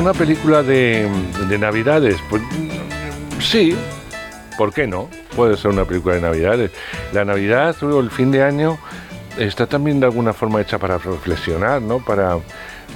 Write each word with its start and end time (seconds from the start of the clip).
una 0.00 0.14
película 0.14 0.62
de, 0.62 1.06
de 1.48 1.58
Navidades. 1.58 2.16
Pues 2.30 2.40
sí, 3.38 3.76
¿por 4.56 4.72
qué 4.72 4.86
no? 4.86 5.10
Puede 5.36 5.58
ser 5.58 5.70
una 5.70 5.84
película 5.84 6.14
de 6.14 6.22
Navidades. 6.22 6.70
La 7.12 7.26
Navidad 7.26 7.76
o 7.82 8.00
el 8.00 8.10
fin 8.10 8.30
de 8.30 8.42
año 8.42 8.78
está 9.38 9.66
también 9.66 10.00
de 10.00 10.06
alguna 10.06 10.32
forma 10.32 10.62
hecha 10.62 10.78
para 10.78 10.96
reflexionar, 10.96 11.82
¿no? 11.82 11.98
Para 11.98 12.38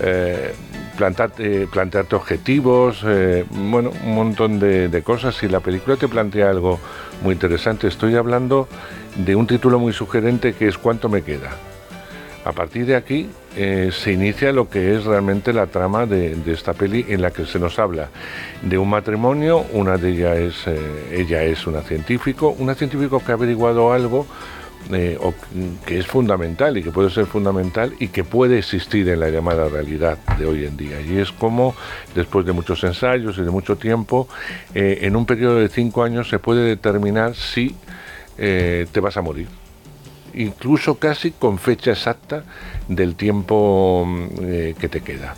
eh, 0.00 0.54
plantarte, 0.96 1.66
plantearte 1.66 2.16
objetivos, 2.16 3.02
eh, 3.06 3.44
bueno, 3.50 3.92
un 4.02 4.14
montón 4.14 4.58
de, 4.58 4.88
de 4.88 5.02
cosas. 5.02 5.42
Y 5.42 5.48
la 5.48 5.60
película 5.60 5.96
te 5.96 6.08
plantea 6.08 6.48
algo 6.48 6.80
muy 7.22 7.34
interesante. 7.34 7.86
Estoy 7.86 8.16
hablando 8.16 8.66
de 9.14 9.36
un 9.36 9.46
título 9.46 9.78
muy 9.78 9.92
sugerente 9.92 10.54
que 10.54 10.68
es 10.68 10.78
¿Cuánto 10.78 11.10
me 11.10 11.20
queda? 11.20 11.50
A 12.44 12.52
partir 12.52 12.84
de 12.84 12.94
aquí 12.94 13.30
eh, 13.56 13.90
se 13.90 14.12
inicia 14.12 14.52
lo 14.52 14.68
que 14.68 14.94
es 14.94 15.04
realmente 15.04 15.54
la 15.54 15.66
trama 15.66 16.04
de, 16.04 16.36
esta 16.46 16.74
peli 16.74 17.06
en 17.08 17.22
la 17.22 17.30
que 17.30 17.46
se 17.46 17.58
nos 17.58 17.78
habla 17.78 18.10
de 18.60 18.76
un 18.76 18.90
matrimonio, 18.90 19.64
una 19.72 19.96
de 19.96 20.10
ellas 20.10 20.36
es, 20.36 20.66
eh, 20.66 20.78
ella 21.12 21.42
es 21.42 21.66
una 21.66 21.80
científico, 21.80 22.54
una 22.58 22.74
científico 22.74 23.22
que 23.24 23.32
ha 23.32 23.34
averiguado 23.36 23.94
algo 23.94 24.26
eh, 24.92 25.18
que 25.86 25.98
es 25.98 26.06
fundamental 26.06 26.76
y 26.76 26.82
que 26.82 26.90
puede 26.90 27.08
ser 27.08 27.24
fundamental 27.24 27.94
y 27.98 28.08
que 28.08 28.24
puede 28.24 28.58
existir 28.58 29.08
en 29.08 29.20
la 29.20 29.30
llamada 29.30 29.66
realidad 29.70 30.18
de 30.38 30.44
hoy 30.44 30.66
en 30.66 30.76
día. 30.76 31.00
Y 31.00 31.16
es 31.16 31.32
como, 31.32 31.74
después 32.14 32.44
de 32.44 32.52
muchos 32.52 32.84
ensayos 32.84 33.38
y 33.38 33.42
de 33.42 33.50
mucho 33.50 33.76
tiempo, 33.76 34.28
en 34.74 35.16
un 35.16 35.24
periodo 35.24 35.60
de 35.60 35.70
cinco 35.70 36.02
años 36.02 36.28
se 36.28 36.38
puede 36.38 36.64
determinar 36.64 37.34
si 37.34 37.74
te 38.36 39.00
vas 39.00 39.16
a 39.16 39.22
morir 39.22 39.63
incluso 40.34 40.98
casi 40.98 41.30
con 41.32 41.58
fecha 41.58 41.92
exacta 41.92 42.44
del 42.88 43.14
tiempo 43.14 44.04
mm, 44.06 44.28
eh, 44.42 44.74
que 44.78 44.88
te 44.88 45.00
queda. 45.00 45.34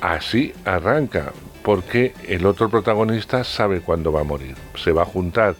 Así 0.00 0.52
arranca, 0.64 1.32
porque 1.62 2.14
el 2.26 2.46
otro 2.46 2.68
protagonista 2.68 3.44
sabe 3.44 3.80
cuándo 3.80 4.12
va 4.12 4.22
a 4.22 4.24
morir. 4.24 4.56
Se 4.74 4.92
va 4.92 5.02
a 5.02 5.06
juntar 5.06 5.54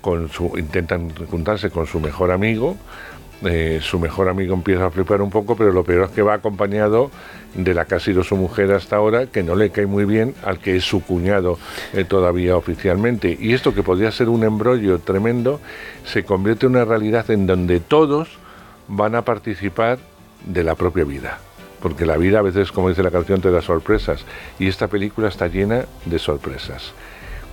con 0.00 0.28
su, 0.28 0.52
intentan 0.58 1.10
juntarse 1.26 1.70
con 1.70 1.86
su 1.86 1.98
mejor 1.98 2.30
amigo, 2.30 2.76
eh, 3.42 3.80
su 3.82 3.98
mejor 3.98 4.28
amigo 4.28 4.54
empieza 4.54 4.86
a 4.86 4.90
flipar 4.90 5.20
un 5.20 5.30
poco, 5.30 5.56
pero 5.56 5.72
lo 5.72 5.84
peor 5.84 6.04
es 6.04 6.10
que 6.10 6.22
va 6.22 6.34
acompañado 6.34 7.10
de 7.54 7.74
la 7.74 7.84
que 7.84 7.96
ha 7.96 8.00
sido 8.00 8.24
su 8.24 8.36
mujer 8.36 8.72
hasta 8.72 8.96
ahora, 8.96 9.26
que 9.26 9.42
no 9.42 9.54
le 9.54 9.70
cae 9.70 9.86
muy 9.86 10.04
bien 10.04 10.34
al 10.44 10.58
que 10.58 10.76
es 10.76 10.84
su 10.84 11.02
cuñado 11.02 11.58
eh, 11.92 12.04
todavía 12.04 12.56
oficialmente. 12.56 13.36
Y 13.38 13.52
esto 13.52 13.74
que 13.74 13.82
podría 13.82 14.10
ser 14.12 14.28
un 14.28 14.44
embrollo 14.44 14.98
tremendo, 14.98 15.60
se 16.04 16.24
convierte 16.24 16.66
en 16.66 16.72
una 16.72 16.84
realidad 16.84 17.30
en 17.30 17.46
donde 17.46 17.80
todos 17.80 18.28
van 18.88 19.14
a 19.14 19.22
participar 19.22 19.98
de 20.46 20.64
la 20.64 20.74
propia 20.74 21.04
vida. 21.04 21.38
Porque 21.80 22.06
la 22.06 22.16
vida 22.16 22.38
a 22.38 22.42
veces, 22.42 22.72
como 22.72 22.88
dice 22.88 23.02
la 23.02 23.10
canción, 23.10 23.40
te 23.40 23.50
da 23.50 23.60
sorpresas. 23.60 24.24
Y 24.58 24.68
esta 24.68 24.88
película 24.88 25.28
está 25.28 25.48
llena 25.48 25.84
de 26.06 26.18
sorpresas. 26.18 26.92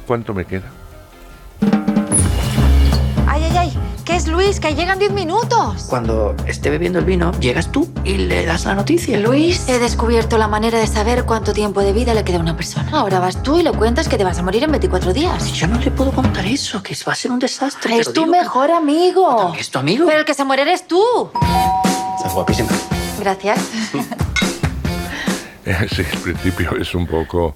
¿Cuánto 0.07 0.33
me 0.33 0.45
queda? 0.45 0.71
¿Qué 4.00 4.00
es 4.21 4.27
Luis? 4.27 4.59
Que 4.59 4.75
llegan 4.75 4.99
10 4.99 5.13
minutos. 5.13 5.85
Cuando 5.89 6.35
esté 6.45 6.69
bebiendo 6.69 6.99
el 6.99 7.05
vino, 7.05 7.31
llegas 7.39 7.71
tú 7.71 7.89
y 8.03 8.17
le 8.17 8.45
das 8.45 8.65
la 8.65 8.75
noticia. 8.75 9.17
Luis, 9.17 9.67
he 9.67 9.79
descubierto 9.79 10.37
la 10.37 10.47
manera 10.47 10.77
de 10.77 10.85
saber 10.85 11.25
cuánto 11.25 11.53
tiempo 11.53 11.81
de 11.81 11.91
vida 11.91 12.13
le 12.13 12.23
queda 12.23 12.37
a 12.37 12.41
una 12.41 12.55
persona. 12.55 12.89
Ahora 12.91 13.19
vas 13.19 13.41
tú 13.41 13.59
y 13.59 13.63
le 13.63 13.71
cuentas 13.71 14.07
que 14.07 14.17
te 14.17 14.23
vas 14.23 14.37
a 14.37 14.43
morir 14.43 14.63
en 14.63 14.71
24 14.71 15.13
días. 15.13 15.53
Yo 15.53 15.67
no 15.67 15.79
le 15.79 15.89
puedo 15.89 16.11
contar 16.11 16.45
eso, 16.45 16.83
que 16.83 16.95
va 17.07 17.13
a 17.13 17.15
ser 17.15 17.31
un 17.31 17.39
desastre. 17.39 17.97
Es 17.97 18.13
tu 18.13 18.27
mejor 18.27 18.69
amigo. 18.69 19.53
¿Es 19.57 19.71
tu 19.71 19.79
amigo? 19.79 20.05
Pero 20.05 20.19
el 20.19 20.25
que 20.25 20.35
se 20.35 20.43
muere 20.43 20.63
eres 20.63 20.87
tú. 20.87 21.01
Estás 22.17 22.33
guapísima. 22.33 22.69
Gracias. 23.19 23.59
Sí, 25.91 26.01
el 26.01 26.19
principio 26.19 26.75
es 26.77 26.93
un 26.95 27.05
poco 27.05 27.55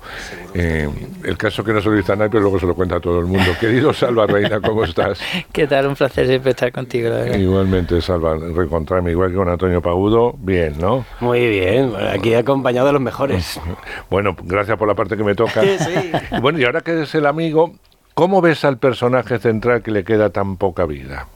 eh, 0.53 0.89
el 1.23 1.37
caso 1.37 1.63
que 1.63 1.73
no 1.73 1.81
se 1.81 1.89
lo 1.89 1.95
dice 1.95 2.13
a 2.13 2.15
nadie, 2.15 2.29
pero 2.29 2.41
luego 2.43 2.59
se 2.59 2.65
lo 2.65 2.75
cuenta 2.75 2.97
a 2.97 2.99
todo 2.99 3.19
el 3.19 3.25
mundo. 3.25 3.51
Querido 3.59 3.93
Salva 3.93 4.27
Reina, 4.27 4.59
¿cómo 4.61 4.83
estás? 4.83 5.19
¿Qué 5.51 5.67
tal? 5.67 5.87
Un 5.87 5.95
placer 5.95 6.27
siempre 6.27 6.51
estar 6.51 6.71
contigo. 6.71 7.09
Igualmente, 7.25 8.01
Salva, 8.01 8.35
reencontrarme 8.35 9.11
igual 9.11 9.31
que 9.31 9.37
con 9.37 9.49
Antonio 9.49 9.81
Pagudo, 9.81 10.35
bien, 10.37 10.75
¿no? 10.79 11.05
Muy 11.19 11.47
bien, 11.49 11.93
aquí 11.95 12.33
acompañado 12.33 12.87
de 12.87 12.93
los 12.93 13.01
mejores. 13.01 13.59
Bueno, 14.09 14.35
gracias 14.43 14.77
por 14.77 14.87
la 14.87 14.95
parte 14.95 15.17
que 15.17 15.23
me 15.23 15.35
toca. 15.35 15.61
Sí. 15.61 16.11
Bueno, 16.41 16.59
y 16.59 16.63
ahora 16.63 16.81
que 16.81 16.91
eres 16.91 17.13
el 17.15 17.25
amigo, 17.25 17.73
¿cómo 18.13 18.41
ves 18.41 18.63
al 18.63 18.77
personaje 18.77 19.39
central 19.39 19.81
que 19.81 19.91
le 19.91 20.03
queda 20.03 20.29
tan 20.29 20.57
poca 20.57 20.85
vida? 20.85 21.27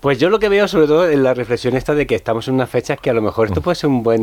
Pues 0.00 0.18
yo 0.18 0.30
lo 0.30 0.38
que 0.38 0.48
veo 0.48 0.66
sobre 0.66 0.86
todo 0.86 1.08
en 1.08 1.22
la 1.22 1.34
reflexión 1.34 1.76
esta 1.76 1.94
de 1.94 2.06
que 2.06 2.14
estamos 2.14 2.48
en 2.48 2.54
unas 2.54 2.70
fechas 2.70 2.98
que 2.98 3.10
a 3.10 3.12
lo 3.12 3.20
mejor 3.20 3.48
esto 3.48 3.60
puede 3.60 3.74
ser 3.74 3.90
un 3.90 4.02
buen 4.02 4.20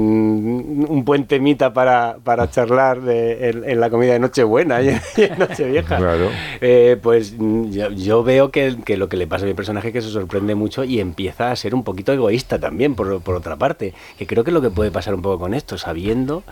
un 0.90 1.06
buen 1.06 1.26
temita 1.26 1.72
para, 1.72 2.18
para 2.24 2.50
charlar 2.50 3.02
de, 3.02 3.50
en, 3.50 3.80
la 3.80 3.90
comida 3.90 4.14
de 4.14 4.20
Nochebuena 4.20 4.82
y 4.82 4.90
en 4.90 5.00
Nochevieja. 5.38 5.98
Claro. 5.98 6.30
Eh, 6.62 6.98
pues 7.02 7.36
yo, 7.38 8.24
veo 8.24 8.50
que, 8.50 8.78
que, 8.84 8.98
lo 8.98 9.08
que 9.10 9.18
le 9.18 9.28
pasa 9.28 9.46
a 9.46 9.48
mi 9.48 9.54
personaje 9.54 9.90
es 9.90 9.94
que 9.94 10.02
se 10.02 10.10
sorprende 10.10 10.56
mucho 10.56 10.84
y 10.84 11.00
empieza 11.00 11.52
a 11.52 11.56
ser 11.56 11.76
un 11.76 11.84
poquito 11.84 12.12
egoísta 12.12 12.60
también, 12.60 12.96
por, 12.96 13.22
por 13.22 13.36
otra 13.36 13.56
parte. 13.56 13.94
Que 14.18 14.26
creo 14.26 14.44
que 14.44 14.50
es 14.50 14.54
lo 14.54 14.62
que 14.62 14.72
puede 14.72 14.92
pasar 14.92 15.14
un 15.14 15.22
poco 15.22 15.40
con 15.40 15.54
esto, 15.54 15.78
sabiendo 15.78 16.44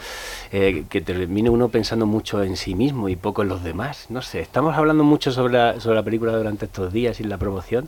eh, 0.52 0.84
que 0.90 1.02
termine 1.02 1.50
uno 1.50 1.70
pensando 1.70 2.06
mucho 2.06 2.44
en 2.44 2.56
sí 2.58 2.76
mismo 2.76 3.10
y 3.10 3.16
poco 3.16 3.42
en 3.42 3.50
los 3.50 3.64
demás. 3.64 4.06
No 4.10 4.22
sé, 4.22 4.42
estamos 4.42 4.78
hablando 4.78 5.04
mucho 5.04 5.32
sobre 5.32 5.54
la, 5.54 5.80
sobre 5.80 5.96
la 5.96 6.04
película 6.04 6.36
durante 6.38 6.66
estos 6.66 6.94
días 6.94 7.20
y 7.20 7.24
la 7.24 7.38
promoción 7.38 7.86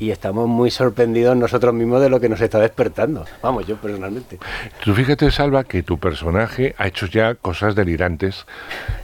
y 0.00 0.10
estamos 0.10 0.48
muy 0.48 0.70
sorprendidos 0.80 1.36
nosotros 1.36 1.74
mismos 1.74 2.00
de 2.00 2.08
lo 2.08 2.18
que 2.18 2.30
nos 2.30 2.40
está 2.40 2.58
despertando. 2.58 3.26
Vamos, 3.42 3.66
yo 3.66 3.76
personalmente. 3.76 4.38
Tú 4.82 4.94
fíjate, 4.94 5.30
Salva, 5.30 5.62
que 5.64 5.82
tu 5.82 5.98
personaje 5.98 6.74
ha 6.78 6.86
hecho 6.86 7.04
ya 7.04 7.34
cosas 7.34 7.74
delirantes 7.74 8.46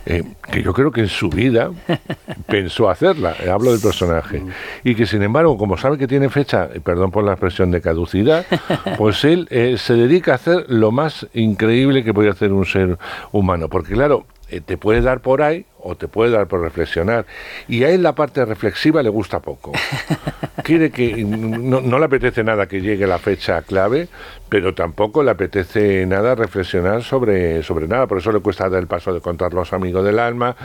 eh, 0.06 0.25
que 0.50 0.62
yo 0.62 0.72
creo 0.72 0.91
que 0.91 1.03
en 1.03 1.09
su 1.09 1.28
vida 1.28 1.70
pensó 2.48 2.88
hacerla. 2.88 3.36
Eh, 3.44 3.50
hablo 3.50 3.72
del 3.72 3.81
personaje. 3.82 4.42
Y 4.84 4.94
que 4.94 5.04
sin 5.04 5.22
embargo, 5.22 5.59
como 5.59 5.76
sabe 5.76 5.98
que 5.98 6.09
tiene 6.09 6.31
fecha, 6.31 6.70
eh, 6.72 6.81
perdón 6.81 7.10
por 7.10 7.25
la 7.25 7.32
expresión 7.32 7.70
de 7.70 7.82
caducidad, 7.82 8.47
pues 8.97 9.22
él 9.25 9.47
se 9.78 9.92
dedica 9.92 10.32
a 10.32 10.36
hacer 10.36 10.65
lo 10.69 10.92
más 10.92 11.26
increíble 11.34 12.04
que 12.04 12.15
puede 12.15 12.31
hacer 12.31 12.54
un 12.54 12.65
ser 12.65 12.97
humano. 13.32 13.69
Porque 13.69 13.92
claro, 13.92 14.25
te 14.65 14.77
puede 14.77 15.01
dar 15.01 15.21
por 15.21 15.43
ahí 15.43 15.67
o 15.79 15.95
te 15.95 16.09
puede 16.09 16.33
dar 16.33 16.49
por 16.49 16.61
reflexionar. 16.61 17.27
Y 17.69 17.84
a 17.84 17.91
él 17.91 18.03
la 18.03 18.15
parte 18.15 18.45
reflexiva 18.45 19.03
le 19.03 19.09
gusta 19.09 19.41
poco. 19.41 19.73
Quiere 20.65 20.91
que 20.91 21.25
no, 21.25 21.81
no, 21.81 21.99
le 21.99 22.05
apetece 22.05 22.43
nada 22.43 22.67
que 22.67 22.81
llegue 22.81 23.07
la 23.07 23.19
fecha 23.19 23.62
clave, 23.62 24.09
pero 24.49 24.75
tampoco 24.75 25.23
le 25.23 25.31
apetece 25.31 26.05
nada 26.07 26.34
reflexionar 26.34 27.03
sobre, 27.03 27.62
sobre 27.62 27.87
nada. 27.87 28.07
Por 28.07 28.19
eso 28.19 28.33
le 28.33 28.41
cuesta 28.41 28.69
dar 28.69 28.81
el 28.81 28.89
paso 28.89 29.15
de 29.15 29.21
contar 29.21 29.55
los 29.55 29.73
amigos 29.73 30.05
del 30.05 30.19
alma. 30.19 30.57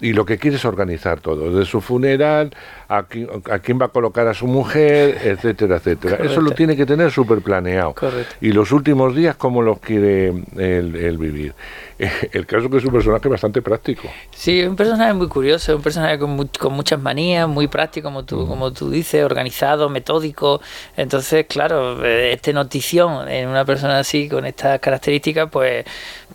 Y 0.00 0.12
lo 0.12 0.24
que 0.24 0.38
quiere 0.38 0.56
es 0.56 0.64
organizar 0.64 1.20
todo, 1.20 1.56
de 1.56 1.64
su 1.64 1.80
funeral, 1.80 2.54
a, 2.88 3.02
quién 3.02 3.80
va 3.80 3.86
a 3.86 3.88
colocar 3.88 4.28
a 4.28 4.34
su 4.34 4.46
mujer, 4.46 5.18
etcétera, 5.22 5.76
etcétera. 5.76 6.18
Eso 6.24 6.40
lo 6.40 6.52
tiene 6.52 6.76
que 6.76 6.86
tener 6.86 7.10
súper 7.10 7.40
planeado. 7.40 7.94
Y 8.40 8.52
los 8.52 8.70
últimos 8.72 9.14
días, 9.14 9.36
cómo 9.36 9.60
los 9.60 9.80
quiere 9.80 10.28
él, 10.56 11.18
vivir. 11.18 11.54
El 12.32 12.46
caso 12.46 12.66
es 12.66 12.70
que 12.70 12.76
es 12.78 12.84
un 12.84 12.92
personaje 12.92 13.28
bastante 13.28 13.60
práctico. 13.60 14.08
Sí, 14.30 14.62
un 14.62 14.76
personaje 14.76 15.12
muy 15.14 15.26
curioso, 15.26 15.74
un 15.74 15.82
personaje 15.82 16.18
con, 16.18 16.48
con 16.58 16.72
muchas 16.72 17.00
manías, 17.00 17.48
muy 17.48 17.66
práctico, 17.66 18.08
como 18.08 18.24
tú, 18.24 18.46
como 18.46 18.72
tú 18.72 18.90
dices, 18.90 19.24
organizado, 19.24 19.88
metódico. 19.88 20.60
Entonces, 20.96 21.46
claro, 21.48 22.04
este 22.04 22.52
notición 22.52 23.28
en 23.28 23.48
una 23.48 23.64
persona 23.64 23.98
así, 23.98 24.28
con 24.28 24.46
estas 24.46 24.78
características, 24.80 25.50
pues, 25.50 25.84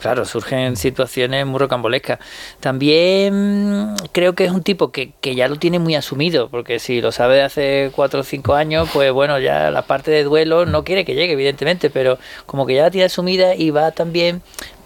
claro, 0.04 0.26
surgen 0.26 0.76
situaciones 0.76 1.46
muy 1.46 1.60
rocambolescas. 1.60 2.20
También 2.60 3.96
creo 4.12 4.36
que 4.36 4.44
es 4.44 4.52
un 4.52 4.62
tipo 4.62 4.92
que, 4.92 5.14
que 5.22 5.34
ya 5.34 5.48
lo 5.48 5.56
tiene 5.56 5.80
muy 5.80 5.96
asumido, 5.96 6.50
porque 6.50 6.80
si 6.80 7.00
lo 7.00 7.14
sabe 7.14 7.36
de 7.36 7.44
hace 7.44 7.92
cuatro 7.96 8.20
o 8.20 8.24
cinco 8.24 8.54
años, 8.54 8.90
pues 8.92 9.14
bueno, 9.14 9.40
ya 9.40 9.72
la 9.72 9.84
parte 9.84 10.12
de 10.12 10.26
duelo 10.26 10.66
no 10.66 10.84
quiere 10.84 11.06
que 11.06 11.16
llegue, 11.16 11.32
evidentemente, 11.32 11.90
pero 11.90 12.20
como 12.46 12.66
que 12.66 12.76
ya 12.76 12.84
la 12.84 12.92
tiene 12.92 13.06
asumida 13.06 13.56
y 13.56 13.70
va 13.70 13.92
también 13.92 14.42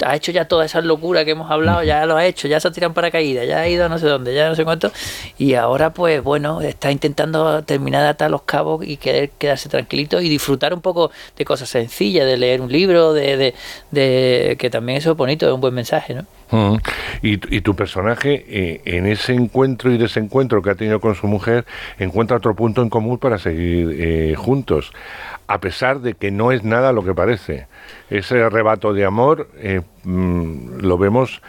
ha 0.06 0.16
hecho 0.16 0.32
ya 0.32 0.48
toda 0.48 0.66
esa 0.66 0.82
locura 0.82 1.26
que 1.26 1.32
hemos 1.32 1.50
hablado, 1.50 1.84
ya 1.84 2.06
lo 2.06 2.16
ha 2.18 2.26
hecho, 2.26 2.48
ya 2.48 2.60
se 2.60 2.68
ha 2.68 2.72
tirado 2.72 2.92
en 2.92 2.94
paracaídas, 2.94 3.48
ya 3.48 3.62
ha 3.62 3.68
ido 3.68 3.86
a 3.86 3.90
no 3.90 3.98
sé 3.98 4.08
dónde, 4.08 4.34
ya 4.34 4.50
no 4.50 4.56
sé 4.56 4.64
cuánto, 4.64 4.92
y 5.38 5.54
ahora 5.56 5.94
pues 5.94 6.24
bueno, 6.24 6.62
está 6.62 6.92
intentando 6.92 7.64
terminar 7.64 8.04
de 8.04 8.10
atar 8.10 8.32
los 8.32 8.44
cabos 8.44 8.86
y 8.86 8.98
querer 8.98 9.32
quedarse 9.32 9.70
tranquilito 9.70 10.22
y 10.22 10.30
disfrutar 10.30 10.74
un 10.74 10.82
poco 10.82 11.12
de 11.36 11.46
cosas 11.46 11.70
sencillas, 11.70 12.26
de 12.26 12.38
leer 12.38 12.62
un 12.62 12.72
libro, 12.72 13.14
de, 13.14 13.54
de, 13.92 14.56
que 14.60 14.70
también 14.70 14.98
bonito, 15.16 15.48
es 15.48 15.54
un 15.54 15.62
buen 15.62 15.74
mensaje, 15.74 16.14
¿no? 16.14 16.26
y, 17.22 17.62
tu 17.62 17.76
personaje, 17.76 18.46
eh, 18.48 18.82
en 18.86 19.06
ese 19.06 19.34
encuentro 19.34 19.92
y 19.92 19.98
desencuentro 19.98 20.62
que 20.62 20.70
ha 20.70 20.76
tenido 20.76 21.00
con 21.00 21.16
su 21.16 21.28
mujer, 21.28 21.66
encuentra 22.00 22.38
otro 22.38 22.56
punto 22.56 22.82
en 22.82 22.90
común 22.90 23.18
para 23.18 23.38
seguir 23.38 23.96
eh, 24.00 24.36
juntos, 24.36 24.92
a 25.48 25.60
pesar 25.60 26.00
de 26.00 26.14
que 26.14 26.32
no 26.32 26.52
es 26.52 26.64
nada 26.64 26.92
lo 26.92 27.04
que 27.04 27.14
parece. 27.14 27.68
Ese 28.10 28.42
arrebato 28.42 28.94
de 28.94 29.06
amor 29.06 29.50
eh, 29.58 29.82
mm, 30.04 30.80
lo 30.80 30.98
vemos 30.98 31.42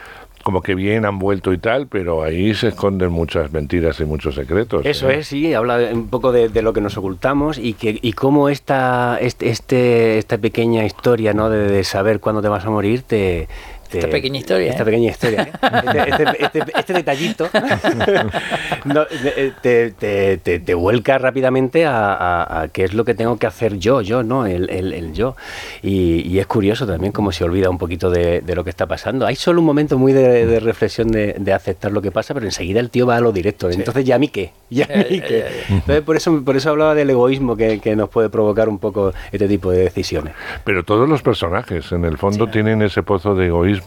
como 0.49 0.63
que 0.63 0.75
bien 0.75 1.05
han 1.05 1.19
vuelto 1.19 1.53
y 1.53 1.59
tal, 1.59 1.89
pero 1.89 2.23
ahí 2.23 2.55
se 2.55 2.69
esconden 2.69 3.13
muchas 3.13 3.53
mentiras 3.53 4.01
y 4.01 4.07
muchos 4.07 4.35
secretos. 4.35 4.81
Eso 4.87 5.11
es, 5.11 5.27
sí, 5.27 5.53
habla 5.53 5.91
un 5.93 6.09
poco 6.09 6.33
de, 6.33 6.49
lo 6.63 6.73
que 6.73 6.81
nos 6.81 6.97
ocultamos 6.97 7.59
y 7.59 7.75
que 7.75 7.99
y 8.01 8.15
cómo 8.15 8.49
esta, 8.49 9.19
este, 9.21 9.51
este 9.51 10.17
esta 10.17 10.39
pequeña 10.39 10.87
historia 10.87 11.35
¿no? 11.35 11.51
de, 11.51 11.69
de 11.69 11.85
saber 11.85 12.21
cuándo 12.21 12.41
te 12.41 12.49
vas 12.49 12.65
a 12.65 12.71
morir 12.71 13.03
te 13.03 13.47
este, 13.89 14.01
esta 14.01 14.11
pequeña 14.11 14.39
historia. 14.39 14.71
Esta 14.71 14.83
¿eh? 14.83 14.85
pequeña 14.85 15.11
historia. 15.11 15.43
¿eh? 15.43 15.53
Este, 15.63 16.35
este, 16.43 16.59
este, 16.59 16.73
este 16.79 16.93
detallito 16.93 17.49
no, 18.85 19.03
eh, 19.11 19.53
te, 19.63 19.93
te, 19.93 20.37
te, 20.37 20.61
te, 20.61 20.75
vuelca 20.75 21.17
rápidamente 21.17 21.87
a, 21.87 22.13
a, 22.13 22.61
a, 22.61 22.69
qué 22.69 22.85
es 22.85 22.93
lo 22.93 23.07
que 23.07 23.15
tengo 23.15 23.39
que 23.39 23.47
hacer 23.47 23.79
yo, 23.79 24.03
yo, 24.03 24.23
¿no? 24.23 24.45
El, 24.45 24.69
el, 24.69 24.93
el 24.93 25.15
yo. 25.15 25.37
Y, 25.83 26.21
y, 26.29 26.39
es 26.39 26.47
curioso 26.47 26.87
también 26.87 27.13
cómo 27.13 27.33
se 27.33 27.45
olvida 27.45 27.71
un 27.71 27.79
poquito 27.79 28.11
de, 28.11 28.43
de, 28.43 28.55
lo 28.55 28.63
que 28.63 28.69
está 28.69 28.87
pasando. 28.87 29.27
Hay 29.27 29.37
solo 29.37 29.61
un 29.61 29.67
momento 29.67 29.97
muy 29.97 30.13
de, 30.13 30.45
de 30.45 30.61
reflexión 30.61 31.11
de, 31.11 31.35
de, 31.39 31.53
aceptar 31.55 31.91
lo 31.91 32.03
que 32.03 32.11
pasa, 32.11 32.35
pero 32.35 32.45
enseguida 32.45 32.81
el 32.81 32.91
tío 32.91 33.07
va 33.07 33.17
a 33.17 33.21
lo 33.21 33.33
directo. 33.33 33.73
Sí. 33.73 33.79
Entonces, 33.79 34.05
¿ya 34.05 34.17
a 34.17 34.19
mí 34.19 34.29
qué? 34.29 34.53
¿Ya 34.69 34.85
a 34.85 34.99
mí 34.99 35.21
qué? 35.27 35.47
Entonces, 35.71 36.03
por 36.03 36.17
eso, 36.17 36.45
por 36.45 36.59
eso 36.59 36.69
hablaba 36.69 36.95
del 36.95 37.09
egoísmo 37.09 37.57
que, 37.57 37.81
que, 37.81 37.97
nos 37.97 38.11
puede 38.11 38.29
provocar 38.29 38.69
un 38.69 38.79
poco 38.79 39.15
este 39.33 39.49
tipo 39.49 39.71
de 39.71 39.85
decisiones. 39.85 40.35
Pero 40.65 40.85
todos 40.85 41.09
los 41.09 41.23
personajes, 41.23 41.91
en 41.93 42.05
el 42.05 42.19
fondo, 42.19 42.45
sí. 42.45 42.53
tienen 42.53 42.83
ese 42.83 43.03
pozo 43.03 43.35
de 43.35 43.47
egoísmo 43.47 43.78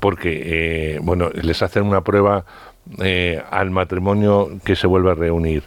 porque, 0.00 0.96
eh, 0.96 0.98
bueno, 1.02 1.30
les 1.30 1.62
hacen 1.62 1.84
una 1.84 2.02
prueba 2.02 2.44
eh, 3.02 3.42
al 3.50 3.70
matrimonio 3.70 4.50
que 4.62 4.76
se 4.76 4.86
vuelve 4.86 5.10
a 5.10 5.14
reunir. 5.14 5.62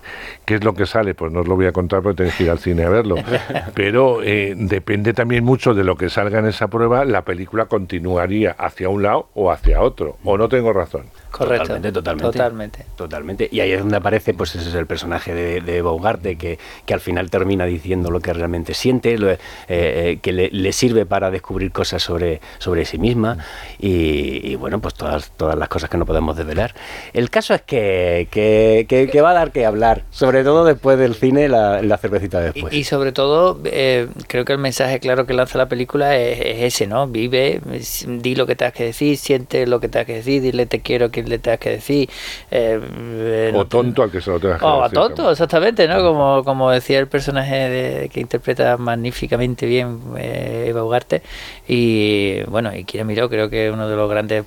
¿Qué 0.46 0.56
es 0.56 0.64
lo 0.64 0.76
que 0.76 0.86
sale? 0.86 1.16
Pues 1.16 1.32
no 1.32 1.40
os 1.40 1.48
lo 1.48 1.56
voy 1.56 1.66
a 1.66 1.72
contar 1.72 2.04
porque 2.04 2.18
tenéis 2.18 2.36
que 2.36 2.44
ir 2.44 2.52
al 2.52 2.60
cine 2.60 2.84
a 2.84 2.90
verlo. 2.90 3.16
Pero 3.74 4.22
eh, 4.22 4.54
depende 4.56 5.14
también 5.14 5.44
mucho 5.44 5.74
de 5.74 5.84
lo 5.84 5.96
que 5.96 6.10
salga 6.10 6.38
en 6.40 6.46
esa 6.46 6.68
prueba, 6.68 7.06
la 7.06 7.24
película 7.24 7.66
continuaría 7.66 8.52
hacia 8.52 8.90
un 8.90 9.02
lado 9.02 9.30
o 9.34 9.52
hacia 9.52 9.82
otro. 9.82 10.18
¿O 10.24 10.38
no 10.38 10.48
tengo 10.48 10.72
razón? 10.74 11.06
Correcto. 11.38 11.68
Totalmente, 11.68 11.92
totalmente. 11.92 12.32
Totalmente. 12.32 12.86
Totalmente. 12.96 13.50
Y 13.52 13.60
ahí 13.60 13.72
es 13.72 13.80
donde 13.80 13.98
aparece, 13.98 14.34
pues 14.34 14.56
ese 14.56 14.70
es 14.70 14.76
el 14.76 14.88
personaje 14.88 15.34
de, 15.34 15.62
de 15.62 15.82
Bogarte, 15.82 16.36
que, 16.36 16.58
que 16.86 16.94
al 16.94 17.00
final 17.00 17.30
termina 17.30 17.66
diciendo 17.66 18.10
lo 18.10 18.20
que 18.20 18.34
realmente 18.34 18.74
siente, 18.74 19.18
lo, 19.18 19.30
eh, 19.30 19.38
eh, 19.68 20.20
que 20.22 20.32
le, 20.32 20.50
le, 20.50 20.72
sirve 20.72 21.06
para 21.06 21.30
descubrir 21.30 21.72
cosas 21.72 22.02
sobre, 22.02 22.42
sobre 22.58 22.86
sí 22.86 22.98
misma 22.98 23.38
y, 23.80 24.52
y, 24.52 24.56
bueno, 24.56 24.80
pues 24.80 24.96
todas, 24.96 25.32
todas 25.38 25.58
las 25.58 25.70
cosas 25.70 25.90
que 25.90 25.98
no 25.98 26.06
podemos 26.06 26.36
desvelar. 26.36 26.74
El 27.14 27.30
caso 27.30 27.54
es 27.54 27.62
que, 27.62 28.28
que, 28.32 28.86
que, 28.90 29.08
que 29.08 29.22
va 29.22 29.32
a 29.32 29.34
dar 29.34 29.52
que 29.52 29.66
hablar, 29.66 30.04
sobre 30.10 30.44
todo 30.44 30.66
después 30.66 30.98
del 30.98 31.14
cine, 31.14 31.50
la, 31.50 31.82
la 31.84 31.98
cervecita 31.98 32.40
después. 32.40 32.74
Y, 32.74 32.78
y 32.80 32.84
sobre 32.84 33.12
todo, 33.12 33.60
eh, 33.66 34.08
creo 34.28 34.44
que 34.44 34.54
el 34.54 34.60
mensaje 34.60 35.00
claro 35.00 35.28
que 35.28 35.34
lanza 35.34 35.60
la 35.60 35.68
película 35.68 36.18
es, 36.18 36.40
es, 36.40 36.74
ese, 36.74 36.88
¿no? 36.88 37.08
Vive, 37.08 37.62
di 38.08 38.36
lo 38.36 38.48
que 38.48 38.56
tengas 38.56 38.74
que 38.74 38.86
decir, 38.86 39.18
siente 39.18 39.68
lo 39.68 39.80
que 39.80 39.88
tengas 39.88 40.08
que 40.08 40.16
decir, 40.16 40.42
dile 40.42 40.66
te 40.66 40.82
quiero 40.82 41.12
que 41.12 41.27
le 41.28 41.40
tengas 41.40 41.60
que 41.60 41.70
decir. 41.72 42.10
Eh, 42.52 43.52
o 43.54 43.66
tonto 43.66 44.04
al 44.04 44.12
que 44.12 44.22
se 44.22 44.30
lo 44.30 44.40
tengas 44.40 44.60
que 44.60 44.66
o 44.66 44.70
decir. 44.70 44.82
O 44.82 44.84
a 44.84 44.90
tonto, 44.90 45.16
también. 45.16 45.32
exactamente, 45.32 45.88
¿no? 45.88 46.02
Como, 46.02 46.44
como 46.44 46.72
decía 46.72 47.00
el 47.00 47.08
personaje 47.08 47.56
de, 47.56 48.10
que 48.10 48.20
interpreta 48.20 48.78
magníficamente 48.78 49.66
bien 49.66 50.00
eh, 50.18 50.66
Eva 50.70 50.84
Ugarte. 50.84 51.22
Y 51.68 52.42
bueno, 52.44 52.76
y 52.76 52.84
Kira 52.84 53.04
Miró 53.04 53.30
creo 53.30 53.50
que 53.50 53.72
uno 53.72 53.88
de 53.90 53.96
los 53.96 54.10
grandes 54.10 54.46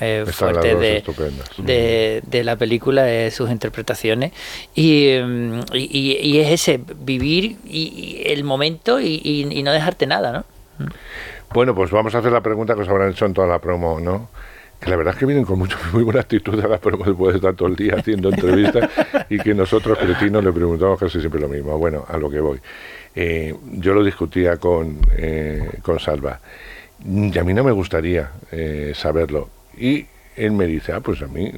eh, 0.00 0.24
fuertes 0.30 0.78
de, 0.78 1.04
de, 1.58 2.22
de, 2.26 2.44
la 2.44 2.56
película 2.56 3.10
es 3.10 3.34
sus 3.34 3.50
interpretaciones. 3.50 4.32
Y, 4.74 5.08
y, 5.72 6.18
y 6.20 6.38
es 6.38 6.50
ese, 6.50 6.80
vivir 6.96 7.56
y, 7.64 8.22
el 8.26 8.44
momento 8.44 9.00
y, 9.00 9.62
no 9.64 9.72
dejarte 9.72 10.06
nada, 10.06 10.32
¿no? 10.32 10.88
Bueno, 11.52 11.74
pues 11.74 11.90
vamos 11.90 12.14
a 12.14 12.18
hacer 12.18 12.32
la 12.32 12.40
pregunta 12.40 12.74
que 12.74 12.82
os 12.82 12.88
habrán 12.88 13.10
hecho 13.10 13.26
en 13.26 13.34
toda 13.34 13.46
la 13.46 13.58
promo, 13.58 14.00
¿no? 14.00 14.28
Que 14.80 14.90
la 14.90 14.96
verdad 14.96 15.14
es 15.14 15.20
que 15.20 15.26
vienen 15.26 15.44
con 15.44 15.58
mucho, 15.58 15.78
muy 15.92 16.02
buena 16.02 16.20
actitud 16.20 16.58
a 16.62 16.68
la 16.68 16.78
promo 16.78 17.04
después 17.04 17.32
de 17.32 17.38
estar 17.38 17.54
todo 17.54 17.68
el 17.68 17.76
día 17.76 17.94
haciendo 17.96 18.28
entrevistas 18.28 18.90
y 19.28 19.38
que 19.38 19.54
nosotros, 19.54 19.98
cretinos, 19.98 20.44
le 20.44 20.52
preguntamos 20.52 20.98
casi 20.98 21.20
siempre 21.20 21.40
lo 21.40 21.48
mismo. 21.48 21.78
Bueno, 21.78 22.04
a 22.08 22.16
lo 22.16 22.30
que 22.30 22.40
voy. 22.40 22.60
Eh, 23.14 23.54
yo 23.72 23.94
lo 23.94 24.02
discutía 24.02 24.56
con, 24.56 24.98
eh, 25.16 25.78
con 25.82 26.00
Salva 26.00 26.40
y 27.04 27.38
a 27.38 27.44
mí 27.44 27.54
no 27.54 27.62
me 27.62 27.72
gustaría 27.72 28.30
eh, 28.50 28.92
saberlo. 28.94 29.48
Y 29.76 30.06
él 30.36 30.52
me 30.52 30.66
dice, 30.66 30.92
ah, 30.92 31.00
pues 31.00 31.22
a 31.22 31.26
mí 31.26 31.52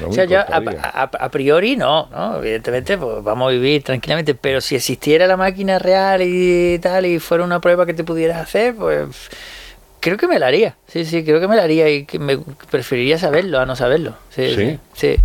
no 0.00 0.08
o 0.08 0.12
sea, 0.12 0.24
yo 0.24 0.40
a, 0.40 0.44
a, 0.46 1.02
a, 1.02 1.30
priori 1.30 1.76
no, 1.76 2.08
no, 2.10 2.38
evidentemente 2.38 2.98
pues 2.98 3.22
vamos 3.22 3.48
a 3.48 3.52
vivir 3.52 3.82
tranquilamente, 3.84 4.34
pero 4.34 4.60
si 4.60 4.74
existiera 4.74 5.26
la 5.26 5.36
máquina 5.36 5.78
real 5.78 6.20
y 6.22 6.78
tal 6.80 7.06
y 7.06 7.20
fuera 7.20 7.44
una 7.44 7.60
prueba 7.60 7.86
que 7.86 7.94
te 7.94 8.02
pudieras 8.02 8.38
hacer, 8.38 8.74
pues 8.74 9.30
creo 10.02 10.18
que 10.18 10.26
me 10.26 10.38
la 10.38 10.48
haría, 10.48 10.76
sí, 10.88 11.04
sí, 11.04 11.24
creo 11.24 11.40
que 11.40 11.48
me 11.48 11.56
la 11.56 11.62
haría 11.62 11.88
y 11.88 12.04
que 12.04 12.18
me 12.18 12.36
preferiría 12.70 13.18
saberlo 13.18 13.60
a 13.60 13.66
no 13.66 13.76
saberlo. 13.76 14.16
Sí, 14.30 14.54
sí, 14.54 14.78
sí, 14.92 15.16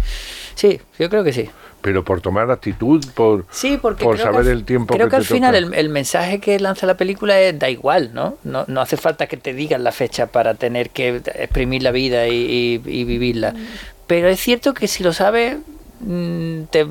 sí, 0.56 0.82
yo 1.00 1.10
creo 1.10 1.24
que 1.24 1.34
sí. 1.34 1.50
Pero 1.82 2.04
por 2.04 2.22
tomar 2.22 2.50
actitud, 2.52 3.04
por, 3.14 3.46
sí, 3.50 3.80
porque 3.82 4.04
por 4.04 4.18
saber 4.18 4.46
que, 4.46 4.52
el 4.52 4.66
tiempo 4.66 4.94
creo 4.94 5.08
que, 5.08 5.12
que 5.12 5.16
al 5.18 5.22
te 5.24 5.34
final 5.34 5.56
el, 5.56 5.74
el, 5.74 5.90
mensaje 5.90 6.40
que 6.40 6.60
lanza 6.60 6.86
la 6.86 6.96
película 6.96 7.40
es 7.40 7.58
da 7.58 7.70
igual, 7.70 8.12
¿no? 8.14 8.38
No, 8.44 8.66
no 8.68 8.82
hace 8.82 8.98
falta 8.98 9.28
que 9.28 9.38
te 9.38 9.54
digan 9.54 9.84
la 9.84 9.92
fecha 9.92 10.28
para 10.28 10.54
tener 10.54 10.92
que 10.92 11.18
exprimir 11.18 11.84
la 11.84 11.92
vida 11.92 12.28
y, 12.28 12.34
y, 12.36 12.82
y 12.86 13.04
vivirla. 13.04 13.54
Pero 14.06 14.28
es 14.28 14.40
cierto 14.40 14.74
que 14.74 14.88
si 14.88 15.04
lo 15.04 15.12
sabes, 15.12 15.58
mm, 16.02 16.64
te 16.70 16.86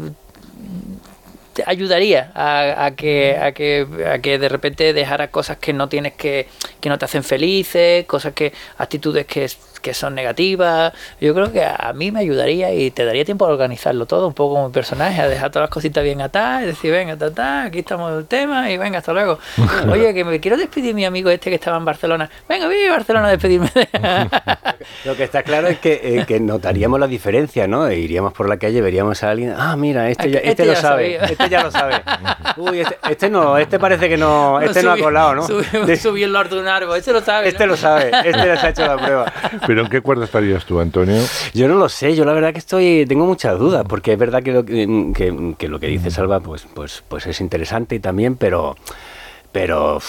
ayudaría 1.64 2.32
a, 2.34 2.86
a, 2.86 2.90
que, 2.96 3.36
a, 3.36 3.52
que, 3.52 3.86
a 4.12 4.18
que 4.18 4.38
de 4.38 4.48
repente 4.48 4.92
dejara 4.92 5.30
cosas 5.30 5.58
que 5.58 5.72
no 5.72 5.88
tienes 5.88 6.14
que, 6.14 6.48
que 6.80 6.88
no 6.88 6.98
te 6.98 7.04
hacen 7.04 7.24
felices, 7.24 8.04
cosas 8.06 8.32
que, 8.34 8.52
actitudes 8.78 9.26
que, 9.26 9.48
que 9.86 9.94
son 9.94 10.16
negativas. 10.16 10.92
Yo 11.20 11.32
creo 11.32 11.52
que 11.52 11.64
a 11.64 11.92
mí 11.94 12.10
me 12.10 12.18
ayudaría 12.18 12.74
y 12.74 12.90
te 12.90 13.04
daría 13.04 13.24
tiempo 13.24 13.46
a 13.46 13.50
organizarlo 13.50 14.04
todo, 14.04 14.26
un 14.26 14.34
poco 14.34 14.56
como 14.56 14.72
personaje, 14.72 15.22
a 15.22 15.28
dejar 15.28 15.52
todas 15.52 15.68
las 15.68 15.70
cositas 15.70 16.02
bien 16.02 16.20
atadas, 16.20 16.64
y 16.64 16.66
decir, 16.66 16.90
venga, 16.90 17.16
ta, 17.16 17.30
ta, 17.32 17.62
aquí 17.62 17.78
estamos 17.78 18.12
el 18.18 18.26
tema 18.26 18.68
y 18.68 18.78
venga, 18.78 18.98
hasta 18.98 19.12
luego. 19.12 19.38
Oye, 19.88 20.12
que 20.12 20.24
me 20.24 20.40
quiero 20.40 20.56
despedir 20.56 20.92
mi 20.92 21.04
amigo 21.04 21.30
este 21.30 21.50
que 21.50 21.54
estaba 21.54 21.76
en 21.76 21.84
Barcelona. 21.84 22.28
Venga, 22.48 22.66
a 22.66 22.90
Barcelona 22.90 23.28
a 23.28 23.30
despedirme. 23.30 23.70
Lo 25.04 25.14
que 25.14 25.22
está 25.22 25.44
claro 25.44 25.68
es 25.68 25.78
que, 25.78 26.00
eh, 26.02 26.24
que 26.26 26.40
notaríamos 26.40 26.98
la 26.98 27.06
diferencia, 27.06 27.68
¿no? 27.68 27.86
E 27.86 28.00
iríamos 28.00 28.32
por 28.32 28.48
la 28.48 28.56
calle, 28.56 28.80
veríamos 28.80 29.22
a 29.22 29.30
alguien, 29.30 29.54
ah, 29.56 29.76
mira, 29.76 30.10
este, 30.10 30.32
ya, 30.32 30.38
este, 30.38 30.50
este 30.50 30.64
lo 30.66 30.74
sabe, 30.74 31.18
sabía. 31.18 31.24
este 31.30 31.48
ya 31.48 31.62
lo 31.62 31.70
sabe. 31.70 31.94
Uy, 32.56 32.80
este, 32.80 32.98
este, 33.08 33.30
no, 33.30 33.56
este 33.56 33.78
parece 33.78 34.08
que 34.08 34.16
no, 34.16 34.60
este 34.60 34.82
no, 34.82 34.90
subí, 34.90 35.00
no 35.00 35.06
ha 35.06 35.06
colado, 35.06 35.34
¿no? 35.36 35.46
Subí, 35.46 35.96
subí 35.96 36.22
el 36.24 36.32
de 36.32 36.58
un 36.58 36.66
árbol, 36.66 36.98
este 36.98 37.12
lo 37.12 37.20
sabe. 37.20 37.48
Este 37.48 37.66
¿no? 37.66 37.72
lo 37.72 37.76
sabe, 37.76 38.10
este 38.24 38.32
ya 38.32 38.56
se 38.56 38.66
ha 38.66 38.70
hecho 38.70 38.86
la 38.86 38.96
prueba. 38.96 39.32
¿Pero 39.66 39.75
en 39.82 39.88
qué 39.88 40.00
cuerda 40.00 40.24
estarías 40.24 40.64
tú, 40.64 40.80
Antonio? 40.80 41.22
Yo 41.54 41.68
no 41.68 41.74
lo 41.74 41.88
sé, 41.88 42.14
yo 42.14 42.24
la 42.24 42.32
verdad 42.32 42.52
que 42.52 42.58
estoy, 42.58 43.04
tengo 43.06 43.26
muchas 43.26 43.58
dudas, 43.58 43.84
porque 43.88 44.12
es 44.12 44.18
verdad 44.18 44.42
que 44.42 44.52
lo 44.52 44.64
que, 44.64 45.12
que, 45.14 45.54
que 45.58 45.68
lo 45.68 45.80
que 45.80 45.88
dice 45.88 46.10
Salva, 46.10 46.40
pues, 46.40 46.66
pues, 46.74 47.02
pues 47.08 47.26
es 47.26 47.40
interesante 47.40 47.98
también, 48.00 48.36
pero 48.36 48.76
pero 49.56 50.00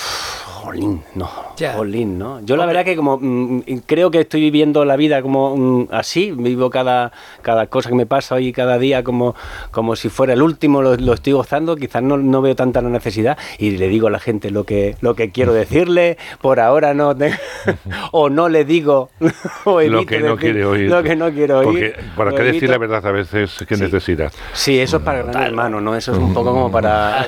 jolín, 0.67 1.01
no, 1.15 1.29
jolín, 1.75 2.19
¿no? 2.19 2.41
Yo 2.41 2.57
la 2.57 2.65
verdad 2.65 2.83
que 2.83 2.97
como 2.97 3.17
mm, 3.21 3.61
creo 3.85 4.11
que 4.11 4.19
estoy 4.19 4.41
viviendo 4.41 4.83
la 4.83 4.97
vida 4.97 5.21
como 5.21 5.55
mm, 5.55 5.87
así, 5.91 6.31
vivo 6.31 6.69
cada, 6.69 7.13
cada 7.41 7.67
cosa 7.67 7.87
que 7.87 7.95
me 7.95 8.05
pasa 8.05 8.35
hoy 8.35 8.51
cada 8.51 8.77
día 8.77 9.01
como, 9.01 9.33
como 9.71 9.95
si 9.95 10.09
fuera 10.09 10.33
el 10.33 10.41
último, 10.41 10.81
lo, 10.81 10.97
lo 10.97 11.13
estoy 11.13 11.33
gozando, 11.33 11.77
quizás 11.77 12.03
no, 12.03 12.17
no, 12.17 12.41
veo 12.41 12.53
tanta 12.53 12.81
la 12.81 12.89
necesidad 12.89 13.37
y 13.59 13.71
le 13.71 13.87
digo 13.87 14.07
a 14.07 14.11
la 14.11 14.19
gente 14.19 14.51
lo 14.51 14.65
que, 14.65 14.97
lo 14.99 15.15
que 15.15 15.31
quiero 15.31 15.53
decirle, 15.63 16.17
por 16.41 16.59
ahora 16.59 16.93
no, 16.93 17.15
te, 17.15 17.33
o 18.11 18.29
no 18.29 18.49
le 18.49 18.65
digo 18.65 19.09
o 19.63 19.81
lo 19.81 20.05
que 20.05 20.19
no 20.19 20.35
quiere 20.35 20.65
oír. 20.65 20.89
Lo 20.89 21.01
que 21.01 21.15
no 21.15 21.31
quiero 21.31 21.59
oír. 21.59 21.93
Porque, 21.95 22.11
¿Para 22.17 22.31
qué 22.31 22.43
decir 22.43 22.69
la 22.69 22.77
verdad 22.77 23.05
a 23.05 23.11
veces 23.11 23.63
que 23.65 23.75
sí. 23.75 23.83
necesitas? 23.83 24.33
Sí, 24.51 24.77
eso 24.77 24.97
es 24.97 25.03
para 25.03 25.23
gran 25.23 25.43
hermano, 25.43 25.79
¿no? 25.79 25.95
Eso 25.95 26.11
es 26.11 26.17
un 26.17 26.33
poco 26.33 26.51
como 26.51 26.69
para... 26.69 27.25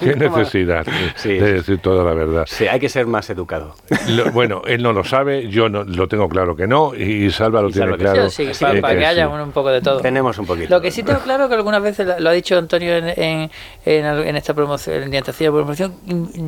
¿Qué 0.00 0.16
necesidad 0.16 0.84
sí. 1.14 1.34
de 1.34 1.52
decir 1.52 1.78
toda 1.78 2.02
la 2.02 2.14
verdad? 2.14 2.46
Sí, 2.48 2.66
hay 2.66 2.79
que 2.80 2.88
ser 2.88 3.06
más 3.06 3.30
educado. 3.30 3.76
Lo, 4.08 4.32
bueno, 4.32 4.62
él 4.66 4.82
no 4.82 4.92
lo 4.92 5.04
sabe, 5.04 5.48
yo 5.48 5.68
no, 5.68 5.84
lo 5.84 6.08
tengo 6.08 6.28
claro 6.28 6.56
que 6.56 6.66
no, 6.66 6.94
y 6.94 7.30
Salva 7.30 7.62
lo 7.62 7.68
y 7.68 7.72
tiene 7.72 7.96
claro. 7.96 8.30
Sí, 8.30 8.52
sí, 8.52 8.64
para, 8.64 8.80
para 8.80 8.98
que 8.98 9.06
haya 9.06 9.28
un, 9.28 9.40
un, 9.40 9.52
poco 9.52 9.68
de 9.68 9.80
todo. 9.80 10.00
Tenemos 10.00 10.38
un 10.38 10.46
poquito. 10.46 10.68
Lo 10.68 10.80
que 10.80 10.90
sí 10.90 11.02
tengo 11.02 11.20
claro 11.20 11.48
que 11.48 11.54
algunas 11.54 11.82
veces 11.82 12.08
lo 12.18 12.28
ha 12.28 12.32
dicho 12.32 12.58
Antonio 12.58 12.96
en, 12.96 13.08
en, 13.08 13.50
en, 13.84 14.04
en 14.04 14.36
esta 14.36 14.54
promoción, 14.54 15.02
en 15.02 15.10
de 15.10 15.22
promoción, 15.22 15.94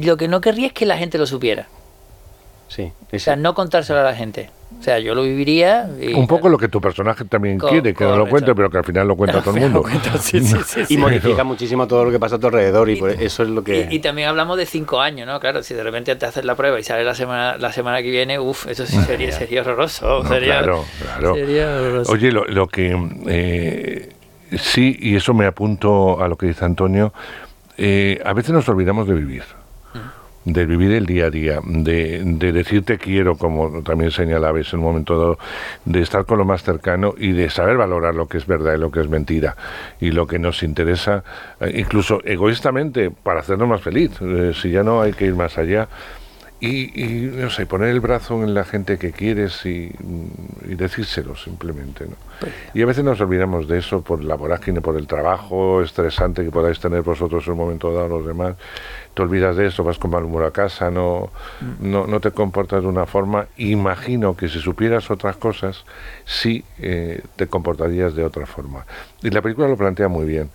lo 0.02 0.16
que 0.16 0.26
no 0.26 0.40
querría 0.40 0.68
es 0.68 0.72
que 0.72 0.86
la 0.86 0.96
gente 0.96 1.18
lo 1.18 1.26
supiera. 1.26 1.68
Sí, 2.68 2.90
o 3.12 3.18
sea, 3.18 3.36
no 3.36 3.54
contárselo 3.54 4.00
a 4.00 4.02
la 4.02 4.14
gente. 4.14 4.50
O 4.78 4.82
sea, 4.82 4.98
yo 4.98 5.14
lo 5.14 5.22
viviría. 5.22 5.88
Y, 6.00 6.12
un 6.12 6.26
poco 6.26 6.48
lo 6.48 6.58
que 6.58 6.68
tu 6.68 6.80
personaje 6.80 7.24
también 7.24 7.58
con, 7.58 7.70
quiere, 7.70 7.94
que 7.94 8.04
no 8.04 8.16
lo 8.16 8.28
cuente, 8.28 8.54
pero 8.54 8.68
que 8.68 8.78
al 8.78 8.84
final 8.84 9.06
lo 9.06 9.16
cuenta 9.16 9.40
todo 9.40 9.54
el 9.56 9.62
mundo. 9.62 9.84
Sí, 10.20 10.40
sí, 10.40 10.56
sí, 10.66 10.80
y 10.88 10.96
modifica 10.96 11.44
muchísimo 11.44 11.86
todo 11.86 12.04
lo 12.04 12.10
que 12.10 12.18
pasa 12.18 12.36
a 12.36 12.38
tu 12.38 12.48
alrededor 12.48 12.90
y, 12.90 12.94
y 12.94 13.24
eso 13.24 13.42
es 13.42 13.48
lo 13.48 13.62
que. 13.62 13.88
Y, 13.90 13.96
y, 13.96 13.98
también 14.00 14.28
hablamos 14.28 14.56
de 14.56 14.66
cinco 14.66 15.00
años, 15.00 15.26
¿no? 15.26 15.38
Claro, 15.40 15.62
si 15.62 15.74
de 15.74 15.82
repente 15.82 16.14
te 16.16 16.26
haces 16.26 16.44
la 16.44 16.54
prueba 16.54 16.78
y 16.80 16.82
sale 16.82 17.04
la 17.04 17.14
semana 17.14 17.56
la 17.58 17.72
semana 17.72 18.02
que 18.02 18.10
viene, 18.10 18.38
uff, 18.38 18.66
eso 18.66 18.86
sí 18.86 18.96
sería, 19.02 19.32
sería 19.32 19.60
horroroso. 19.60 20.22
No, 20.22 20.28
sería, 20.28 20.58
claro, 20.58 20.84
claro. 21.00 21.34
Sería 21.34 21.76
horroroso. 21.76 22.12
Oye, 22.12 22.32
lo, 22.32 22.44
lo 22.46 22.66
que. 22.68 22.96
Eh, 23.28 24.08
sí, 24.58 24.96
y 24.98 25.16
eso 25.16 25.34
me 25.34 25.46
apunto 25.46 26.20
a 26.20 26.28
lo 26.28 26.36
que 26.36 26.46
dice 26.46 26.64
Antonio. 26.64 27.12
Eh, 27.78 28.20
a 28.24 28.32
veces 28.32 28.52
nos 28.52 28.68
olvidamos 28.68 29.06
de 29.06 29.14
vivir 29.14 29.44
de 30.44 30.66
vivir 30.66 30.92
el 30.92 31.06
día 31.06 31.26
a 31.26 31.30
día, 31.30 31.60
de, 31.64 32.22
de 32.24 32.52
decir 32.52 32.84
te 32.84 32.98
quiero, 32.98 33.36
como 33.36 33.82
también 33.82 34.10
señalabais 34.10 34.72
en 34.72 34.80
un 34.80 34.84
momento 34.86 35.18
dado, 35.18 35.38
de 35.84 36.00
estar 36.00 36.24
con 36.24 36.38
lo 36.38 36.44
más 36.44 36.62
cercano 36.62 37.14
y 37.16 37.32
de 37.32 37.50
saber 37.50 37.76
valorar 37.76 38.14
lo 38.14 38.26
que 38.26 38.38
es 38.38 38.46
verdad 38.46 38.74
y 38.74 38.78
lo 38.78 38.90
que 38.90 39.00
es 39.00 39.08
mentira 39.08 39.56
y 40.00 40.10
lo 40.10 40.26
que 40.26 40.38
nos 40.38 40.62
interesa, 40.62 41.24
eh, 41.60 41.72
incluso 41.76 42.20
egoístamente, 42.24 43.10
para 43.10 43.40
hacernos 43.40 43.68
más 43.68 43.80
feliz, 43.80 44.10
eh, 44.20 44.52
si 44.54 44.70
ya 44.70 44.82
no 44.82 45.00
hay 45.00 45.12
que 45.12 45.26
ir 45.26 45.34
más 45.34 45.58
allá. 45.58 45.88
Y, 46.64 47.28
no 47.34 47.50
sé, 47.50 47.66
poner 47.66 47.88
el 47.88 47.98
brazo 47.98 48.44
en 48.44 48.54
la 48.54 48.62
gente 48.62 48.96
que 48.96 49.10
quieres 49.10 49.66
y, 49.66 49.90
y 50.64 50.74
decírselo 50.76 51.34
simplemente. 51.34 52.06
¿no? 52.06 52.14
Pues 52.38 52.52
y 52.72 52.82
a 52.82 52.86
veces 52.86 53.02
nos 53.02 53.20
olvidamos 53.20 53.66
de 53.66 53.78
eso 53.78 54.02
por 54.02 54.22
la 54.22 54.36
vorágine, 54.36 54.80
por 54.80 54.96
el 54.96 55.08
trabajo 55.08 55.82
estresante 55.82 56.44
que 56.44 56.52
podáis 56.52 56.78
tener 56.78 57.02
vosotros 57.02 57.44
en 57.46 57.54
un 57.54 57.58
momento 57.58 57.92
dado, 57.92 58.06
los 58.06 58.26
demás. 58.26 58.54
Te 59.12 59.22
olvidas 59.22 59.56
de 59.56 59.66
eso, 59.66 59.82
vas 59.82 59.98
con 59.98 60.12
mal 60.12 60.24
humor 60.24 60.44
a 60.44 60.52
casa, 60.52 60.88
no, 60.88 61.30
mm. 61.60 61.90
no, 61.90 62.06
no 62.06 62.20
te 62.20 62.30
comportas 62.30 62.82
de 62.82 62.88
una 62.88 63.06
forma. 63.06 63.46
Imagino 63.56 64.36
que 64.36 64.48
si 64.48 64.60
supieras 64.60 65.10
otras 65.10 65.36
cosas, 65.38 65.84
sí 66.24 66.64
eh, 66.78 67.22
te 67.34 67.48
comportarías 67.48 68.14
de 68.14 68.24
otra 68.24 68.46
forma. 68.46 68.86
Y 69.20 69.30
la 69.30 69.42
película 69.42 69.66
lo 69.66 69.76
plantea 69.76 70.06
muy 70.06 70.26
bien. 70.26 70.48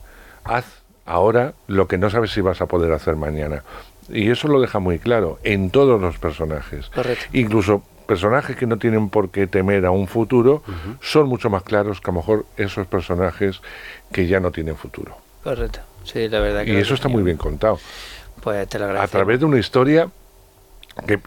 Haz 0.46 0.84
ahora 1.06 1.54
lo 1.68 1.88
que 1.88 1.98
no 1.98 2.10
sabes 2.10 2.32
si 2.32 2.42
vas 2.42 2.62
a 2.62 2.68
poder 2.68 2.92
hacer 2.94 3.16
mañana. 3.16 3.64
Y 4.10 4.30
eso 4.32 4.48
lo 4.48 4.62
deja 4.62 4.80
muy 4.80 5.00
claro 5.00 5.40
en 5.44 5.70
todos 5.70 6.00
los 6.02 6.18
personajes. 6.18 6.90
Correcto. 6.90 7.26
Incluso 7.34 7.84
personajes 8.08 8.56
que 8.56 8.66
no 8.66 8.78
tienen 8.78 9.10
por 9.10 9.30
qué 9.30 9.48
temer 9.48 9.86
a 9.86 9.92
un 9.92 10.08
futuro 10.08 10.64
son 11.02 11.28
mucho 11.28 11.50
más 11.50 11.64
claros 11.64 12.02
que 12.02 12.10
a 12.10 12.14
lo 12.14 12.20
mejor 12.20 12.46
esos 12.56 12.88
personajes 12.88 13.62
que 14.12 14.28
ya 14.28 14.40
no 14.40 14.52
tienen 14.52 14.76
futuro. 14.76 15.18
Correcto. 15.44 15.82
Sí, 16.04 16.30
la 16.30 16.40
verdad 16.40 16.64
que 16.64 16.74
Y 16.74 16.78
eso 16.78 16.94
está 16.94 17.10
muy 17.10 17.22
bien 17.22 17.38
contado. 17.38 17.80
Pues 18.42 18.68
te 18.70 18.80
lo 18.80 18.86
agradezco. 18.86 19.04
A 19.04 19.20
través 19.20 19.40
de 19.40 19.46
una 19.46 19.60
historia 19.60 20.10
que, 21.06 21.20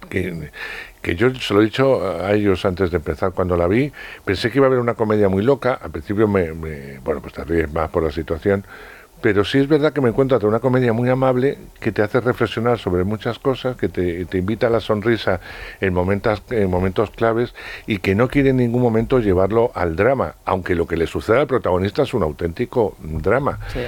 que, 1.02 1.16
yo 1.16 1.32
se 1.34 1.54
lo 1.54 1.60
he 1.60 1.64
dicho 1.64 2.02
a 2.24 2.32
ellos 2.32 2.64
antes 2.64 2.90
de 2.90 2.96
empezar 2.96 3.32
cuando 3.32 3.56
la 3.56 3.68
vi, 3.68 3.92
pensé 4.24 4.50
que 4.50 4.58
iba 4.58 4.66
a 4.66 4.68
haber 4.68 4.80
una 4.80 4.94
comedia 4.94 5.28
muy 5.28 5.42
loca, 5.42 5.74
al 5.74 5.90
principio 5.90 6.26
me, 6.26 6.52
me 6.54 6.98
bueno, 7.00 7.20
pues 7.20 7.34
te 7.34 7.44
ríes 7.44 7.72
más 7.72 7.90
por 7.90 8.02
la 8.02 8.10
situación, 8.10 8.64
pero 9.20 9.44
sí 9.44 9.58
es 9.58 9.68
verdad 9.68 9.92
que 9.92 10.00
me 10.00 10.08
encuentro 10.08 10.36
ante 10.36 10.46
una 10.46 10.60
comedia 10.60 10.92
muy 10.92 11.08
amable 11.08 11.58
que 11.80 11.92
te 11.92 12.02
hace 12.02 12.20
reflexionar 12.20 12.78
sobre 12.78 13.04
muchas 13.04 13.38
cosas, 13.38 13.76
que 13.76 13.88
te, 13.88 14.24
te 14.26 14.38
invita 14.38 14.66
a 14.66 14.70
la 14.70 14.80
sonrisa 14.80 15.40
en 15.80 15.94
momentos, 15.94 16.42
en 16.50 16.70
momentos 16.70 17.10
claves 17.10 17.54
y 17.86 17.98
que 17.98 18.14
no 18.14 18.28
quiere 18.28 18.50
en 18.50 18.56
ningún 18.56 18.82
momento 18.82 19.18
llevarlo 19.18 19.72
al 19.74 19.96
drama, 19.96 20.36
aunque 20.44 20.74
lo 20.74 20.86
que 20.86 20.96
le 20.96 21.06
sucede 21.06 21.40
al 21.40 21.46
protagonista 21.46 22.02
es 22.02 22.14
un 22.14 22.22
auténtico 22.22 22.96
drama. 23.00 23.58
Sí 23.72 23.80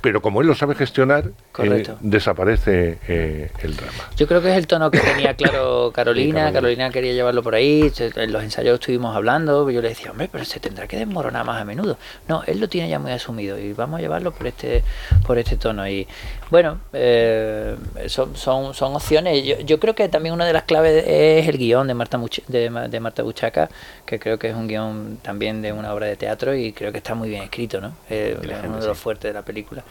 pero 0.00 0.22
como 0.22 0.40
él 0.40 0.46
lo 0.46 0.54
sabe 0.54 0.74
gestionar, 0.74 1.30
eh, 1.58 1.86
desaparece 2.00 2.98
eh, 3.08 3.50
el 3.62 3.76
drama. 3.76 3.92
Yo 4.16 4.26
creo 4.26 4.40
que 4.40 4.50
es 4.50 4.56
el 4.56 4.66
tono 4.66 4.90
que 4.90 5.00
tenía 5.00 5.34
claro 5.34 5.90
Carolina. 5.92 6.52
Carolina 6.52 6.90
quería 6.90 7.12
llevarlo 7.12 7.42
por 7.42 7.54
ahí. 7.54 7.92
En 8.16 8.32
los 8.32 8.42
ensayos 8.42 8.74
estuvimos 8.80 9.16
hablando. 9.16 9.68
Yo 9.70 9.82
le 9.82 9.88
decía, 9.88 10.10
hombre, 10.10 10.28
pero 10.30 10.44
se 10.44 10.60
tendrá 10.60 10.86
que 10.86 10.96
desmoronar 10.96 11.44
más 11.44 11.60
a 11.60 11.64
menudo. 11.64 11.98
No, 12.28 12.42
él 12.46 12.60
lo 12.60 12.68
tiene 12.68 12.88
ya 12.88 12.98
muy 12.98 13.12
asumido 13.12 13.58
y 13.58 13.72
vamos 13.72 13.98
a 13.98 14.00
llevarlo 14.00 14.32
por 14.32 14.46
este, 14.46 14.84
por 15.26 15.38
este 15.38 15.56
tono. 15.56 15.88
Y 15.88 16.06
bueno, 16.50 16.80
eh, 16.92 17.76
son, 18.06 18.36
son, 18.36 18.74
son, 18.74 18.94
opciones. 18.94 19.44
Yo, 19.44 19.58
yo, 19.60 19.78
creo 19.78 19.94
que 19.94 20.08
también 20.08 20.34
una 20.34 20.46
de 20.46 20.52
las 20.52 20.64
claves 20.64 21.04
es 21.06 21.48
el 21.48 21.58
guion 21.58 21.86
de 21.86 21.94
Marta, 21.94 22.18
de, 22.48 22.70
de 22.70 23.00
Marta 23.00 23.22
Buchaca, 23.22 23.68
que 24.06 24.18
creo 24.18 24.38
que 24.38 24.48
es 24.48 24.54
un 24.54 24.68
guion 24.68 25.18
también 25.22 25.62
de 25.62 25.72
una 25.72 25.92
obra 25.92 26.06
de 26.06 26.16
teatro 26.16 26.54
y 26.54 26.72
creo 26.72 26.92
que 26.92 26.98
está 26.98 27.14
muy 27.14 27.28
bien 27.28 27.42
escrito, 27.42 27.80
¿no? 27.80 27.92
es 28.08 28.36
uno 28.64 28.80
de 28.80 28.86
los 28.86 28.98
fuertes 28.98 29.30
de 29.30 29.34
la 29.34 29.42
película 29.42 29.84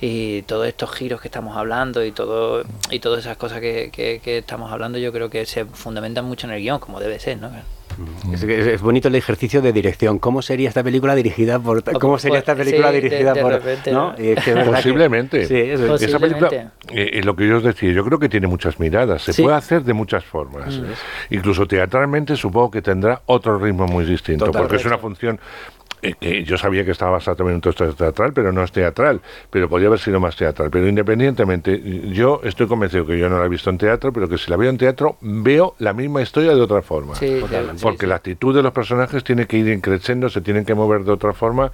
y 0.00 0.42
todos 0.42 0.66
estos 0.66 0.90
giros 0.92 1.20
que 1.20 1.28
estamos 1.28 1.56
hablando 1.56 2.04
y 2.04 2.12
todo 2.12 2.64
y 2.90 2.98
todas 2.98 3.20
esas 3.20 3.36
cosas 3.36 3.60
que, 3.60 3.90
que, 3.92 4.38
estamos 4.38 4.72
hablando 4.72 4.98
yo 4.98 5.12
creo 5.12 5.30
que 5.30 5.46
se 5.46 5.64
fundamentan 5.64 6.24
mucho 6.24 6.46
en 6.46 6.54
el 6.54 6.60
guion 6.60 6.80
como 6.80 7.00
debe 7.00 7.18
ser 7.18 7.38
¿no? 7.38 7.50
Es, 8.32 8.80
bonito 8.80 9.08
el 9.08 9.14
ejercicio 9.14 9.62
de 9.62 9.72
dirección. 9.72 10.18
¿Cómo 10.18 10.42
sería 10.42 10.68
esta 10.68 10.82
película 10.82 11.14
dirigida 11.14 11.58
por 11.58 11.82
cómo 11.98 12.18
sería 12.18 12.38
esta 12.38 12.54
película 12.54 12.90
dirigida 12.92 13.34
por 13.34 13.60
¿no? 13.92 14.14
Posiblemente. 14.66 15.42
Esa 15.72 16.18
película, 16.18 16.50
eh, 16.52 16.70
eh, 16.90 17.22
lo 17.22 17.36
que 17.36 17.46
yo 17.46 17.58
os 17.58 17.62
decía, 17.62 17.92
yo 17.92 18.04
creo 18.04 18.18
que 18.18 18.28
tiene 18.28 18.46
muchas 18.46 18.78
miradas. 18.78 19.22
Se 19.22 19.42
puede 19.42 19.56
hacer 19.56 19.84
de 19.84 19.92
muchas 19.92 20.24
formas. 20.24 20.78
Mm. 20.78 20.84
Incluso 21.30 21.66
teatralmente 21.66 22.36
supongo 22.36 22.70
que 22.70 22.82
tendrá 22.82 23.22
otro 23.26 23.58
ritmo 23.58 23.86
muy 23.86 24.04
distinto, 24.04 24.50
porque 24.50 24.76
es 24.76 24.84
una 24.84 24.98
función 24.98 25.40
eh, 26.02 26.42
yo 26.44 26.58
sabía 26.58 26.84
que 26.84 26.90
estaba 26.90 27.12
basado 27.12 27.36
también 27.36 27.52
en 27.52 27.56
un 27.56 27.60
texto 27.60 27.94
teatral, 27.94 28.32
pero 28.32 28.50
no 28.50 28.64
es 28.64 28.72
teatral, 28.72 29.20
pero 29.50 29.68
podría 29.68 29.86
haber 29.86 30.00
sido 30.00 30.18
más 30.18 30.34
teatral. 30.34 30.68
Pero 30.68 30.88
independientemente, 30.88 31.80
yo 32.10 32.40
estoy 32.42 32.66
convencido 32.66 33.06
que 33.06 33.16
yo 33.16 33.28
no 33.28 33.38
la 33.38 33.46
he 33.46 33.48
visto 33.48 33.70
en 33.70 33.78
teatro, 33.78 34.12
pero 34.12 34.28
que 34.28 34.36
si 34.36 34.50
la 34.50 34.56
veo 34.56 34.68
en 34.68 34.78
teatro, 34.78 35.16
veo 35.20 35.76
la 35.78 35.92
misma 35.92 36.20
historia 36.20 36.56
de 36.56 36.60
otra 36.60 36.82
forma. 36.82 37.14
porque 37.80 38.08
la 38.08 38.16
actitud 38.16 38.52
de 38.52 38.62
los 38.62 38.72
personajes 38.72 39.22
tiene 39.22 39.46
que 39.46 39.58
ir 39.58 39.68
increciendo, 39.68 40.28
se 40.28 40.40
tienen 40.40 40.64
que 40.64 40.74
mover 40.74 41.04
de 41.04 41.12
otra 41.12 41.32
forma, 41.32 41.70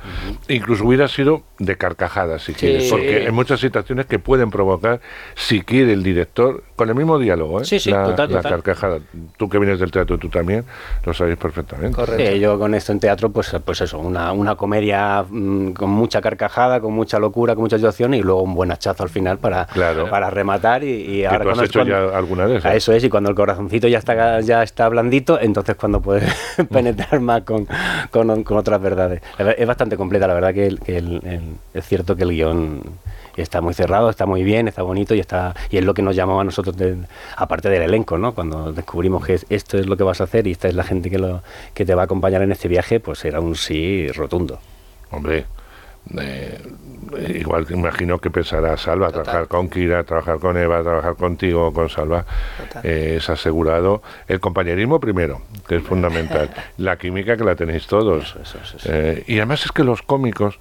incluso 0.48 0.84
hubiera 0.84 1.08
sido 1.08 1.42
de 1.58 1.76
carcajadas, 1.76 2.42
si 2.42 2.52
quieres, 2.52 2.90
porque 2.90 3.24
hay 3.26 3.32
muchas 3.32 3.60
situaciones 3.60 4.04
que 4.04 4.18
pueden 4.18 4.50
provocar, 4.50 5.00
si 5.36 5.62
quiere 5.62 5.94
el 5.94 6.02
director, 6.02 6.64
con 6.76 6.90
el 6.90 6.94
mismo 6.94 7.18
diálogo, 7.18 7.62
¿eh? 7.62 7.64
la, 7.86 8.26
la 8.26 8.42
carcajada. 8.42 9.00
Tú 9.38 9.48
que 9.48 9.58
vienes 9.58 9.80
del 9.80 9.90
teatro, 9.90 10.18
tú 10.18 10.28
también, 10.28 10.64
lo 11.04 11.14
sabéis 11.14 11.38
perfectamente. 11.38 11.96
Correcto. 11.96 12.36
yo 12.36 12.58
con 12.58 12.74
esto 12.74 12.92
en 12.92 13.00
teatro, 13.00 13.30
pues, 13.30 13.56
pues 13.64 13.80
eso, 13.80 13.98
una 13.98 14.17
una, 14.34 14.54
comedia 14.54 15.24
mm, 15.28 15.72
con 15.72 15.90
mucha 15.90 16.20
carcajada, 16.20 16.80
con 16.80 16.92
mucha 16.92 17.18
locura, 17.18 17.54
con 17.54 17.62
mucha 17.62 17.76
situación 17.76 18.14
y 18.14 18.22
luego 18.22 18.42
un 18.42 18.54
buen 18.54 18.70
hachazo 18.70 19.02
al 19.02 19.08
final 19.08 19.38
para, 19.38 19.66
para 20.10 20.30
rematar. 20.30 20.84
Y, 20.84 21.24
ahora 21.24 21.52
has 21.52 21.62
hecho 21.62 21.84
ya 21.84 21.98
alguna 22.16 22.46
vez. 22.46 22.64
Eso 22.64 22.92
es, 22.92 23.04
y 23.04 23.08
cuando 23.08 23.30
el 23.30 23.36
corazoncito 23.36 23.88
ya 23.88 23.98
está, 23.98 24.40
ya 24.40 24.62
está 24.62 24.88
blandito, 24.88 25.40
entonces 25.40 25.76
cuando 25.76 26.00
puedes 26.00 26.32
penetrar 26.70 27.20
más 27.20 27.42
con, 27.42 27.66
con, 28.10 28.56
otras 28.56 28.80
verdades. 28.80 29.22
Es 29.56 29.66
bastante 29.66 29.96
completa, 29.96 30.26
la 30.26 30.34
verdad 30.34 30.54
que, 30.54 30.76
es 31.74 31.86
cierto 31.86 32.16
que 32.16 32.24
el 32.24 32.30
guion 32.30 32.82
está 33.42 33.60
muy 33.60 33.74
cerrado, 33.74 34.10
está 34.10 34.26
muy 34.26 34.42
bien, 34.42 34.68
está 34.68 34.82
bonito 34.82 35.14
y 35.14 35.20
está 35.20 35.54
y 35.70 35.78
es 35.78 35.84
lo 35.84 35.94
que 35.94 36.02
nos 36.02 36.16
llamaba 36.16 36.42
a 36.42 36.44
nosotros, 36.44 36.76
aparte 37.36 37.68
del 37.68 37.82
elenco, 37.82 38.18
¿no? 38.18 38.34
Cuando 38.34 38.72
descubrimos 38.72 39.24
que 39.24 39.38
esto 39.48 39.78
es 39.78 39.86
lo 39.86 39.96
que 39.96 40.04
vas 40.04 40.20
a 40.20 40.24
hacer 40.24 40.46
y 40.46 40.52
esta 40.52 40.68
es 40.68 40.74
la 40.74 40.84
gente 40.84 41.10
que, 41.10 41.18
lo, 41.18 41.42
que 41.74 41.84
te 41.84 41.94
va 41.94 42.02
a 42.02 42.04
acompañar 42.04 42.42
en 42.42 42.52
este 42.52 42.68
viaje, 42.68 43.00
pues 43.00 43.24
era 43.24 43.40
un 43.40 43.54
sí 43.54 44.08
rotundo. 44.08 44.58
Hombre, 45.10 45.46
eh, 46.16 46.58
igual 47.34 47.66
te 47.66 47.74
imagino 47.74 48.18
que 48.18 48.30
pensará 48.30 48.76
Salva, 48.76 49.10
trabajar 49.10 49.46
con 49.46 49.68
Kira, 49.68 50.04
trabajar 50.04 50.38
con 50.38 50.56
Eva, 50.56 50.82
trabajar 50.82 51.16
contigo, 51.16 51.72
con 51.72 51.88
Salva, 51.88 52.24
eh, 52.82 53.14
es 53.18 53.28
asegurado. 53.28 54.02
El 54.26 54.40
compañerismo 54.40 55.00
primero, 55.00 55.42
que 55.66 55.76
es 55.76 55.82
fundamental. 55.82 56.50
la 56.78 56.96
química 56.96 57.36
que 57.36 57.44
la 57.44 57.56
tenéis 57.56 57.86
todos. 57.86 58.36
Eh, 58.84 59.24
y 59.26 59.36
además 59.36 59.64
es 59.64 59.72
que 59.72 59.84
los 59.84 60.02
cómicos 60.02 60.58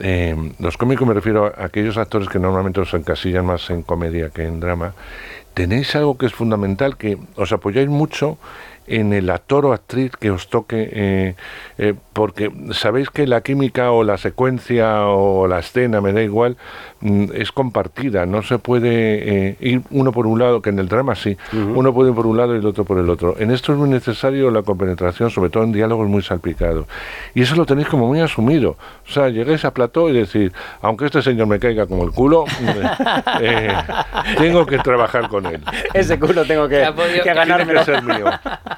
eh, 0.00 0.36
los 0.58 0.76
cómicos 0.76 1.06
me 1.06 1.14
refiero 1.14 1.46
a 1.46 1.64
aquellos 1.64 1.96
actores 1.96 2.28
que 2.28 2.38
normalmente 2.38 2.80
os 2.80 2.92
encasillan 2.94 3.46
más 3.46 3.70
en 3.70 3.82
comedia 3.82 4.30
que 4.30 4.44
en 4.44 4.60
drama, 4.60 4.94
tenéis 5.54 5.94
algo 5.96 6.18
que 6.18 6.26
es 6.26 6.34
fundamental, 6.34 6.96
que 6.96 7.18
os 7.36 7.52
apoyáis 7.52 7.88
mucho 7.88 8.38
en 8.86 9.12
el 9.12 9.30
actor 9.30 9.66
o 9.66 9.72
actriz 9.72 10.12
que 10.18 10.30
os 10.30 10.48
toque, 10.48 10.88
eh, 10.92 11.34
eh, 11.78 11.94
porque 12.12 12.50
sabéis 12.72 13.10
que 13.10 13.26
la 13.26 13.40
química 13.40 13.90
o 13.90 14.04
la 14.04 14.16
secuencia 14.16 15.06
o 15.06 15.46
la 15.46 15.58
escena, 15.58 16.00
me 16.00 16.12
da 16.12 16.22
igual, 16.22 16.56
mm, 17.00 17.26
es 17.34 17.52
compartida, 17.52 18.26
no 18.26 18.42
se 18.42 18.58
puede 18.58 19.48
eh, 19.48 19.56
ir 19.60 19.82
uno 19.90 20.12
por 20.12 20.26
un 20.26 20.38
lado, 20.38 20.62
que 20.62 20.70
en 20.70 20.78
el 20.78 20.88
drama 20.88 21.14
sí, 21.14 21.36
uno 21.52 21.92
puede 21.92 22.10
ir 22.10 22.16
por 22.16 22.26
un 22.26 22.36
lado 22.36 22.54
y 22.54 22.58
el 22.58 22.66
otro 22.66 22.84
por 22.84 22.98
el 22.98 23.10
otro. 23.10 23.36
En 23.38 23.50
esto 23.50 23.72
es 23.72 23.78
muy 23.78 23.88
necesario 23.88 24.50
la 24.50 24.62
compenetración, 24.62 25.30
sobre 25.30 25.50
todo 25.50 25.64
en 25.64 25.72
diálogos 25.72 26.08
muy 26.08 26.22
salpicados. 26.22 26.86
Y 27.34 27.42
eso 27.42 27.54
lo 27.56 27.66
tenéis 27.66 27.88
como 27.88 28.06
muy 28.06 28.20
asumido. 28.20 28.76
O 29.06 29.12
sea, 29.12 29.28
llegáis 29.28 29.64
a 29.64 29.72
plató 29.72 30.08
y 30.08 30.12
decir, 30.12 30.52
aunque 30.80 31.06
este 31.06 31.22
señor 31.22 31.46
me 31.46 31.58
caiga 31.58 31.86
como 31.86 32.04
el 32.04 32.12
culo, 32.12 32.44
tengo 34.38 34.66
que 34.66 34.78
trabajar 34.78 35.28
con 35.28 35.46
él. 35.46 35.62
Ese 35.92 36.18
culo 36.18 36.44
tengo 36.44 36.68
que, 36.68 36.86
que 37.22 37.34
ganarme. 37.34 37.74
que 37.74 37.84
ser 37.84 38.02
mío. 38.02 38.26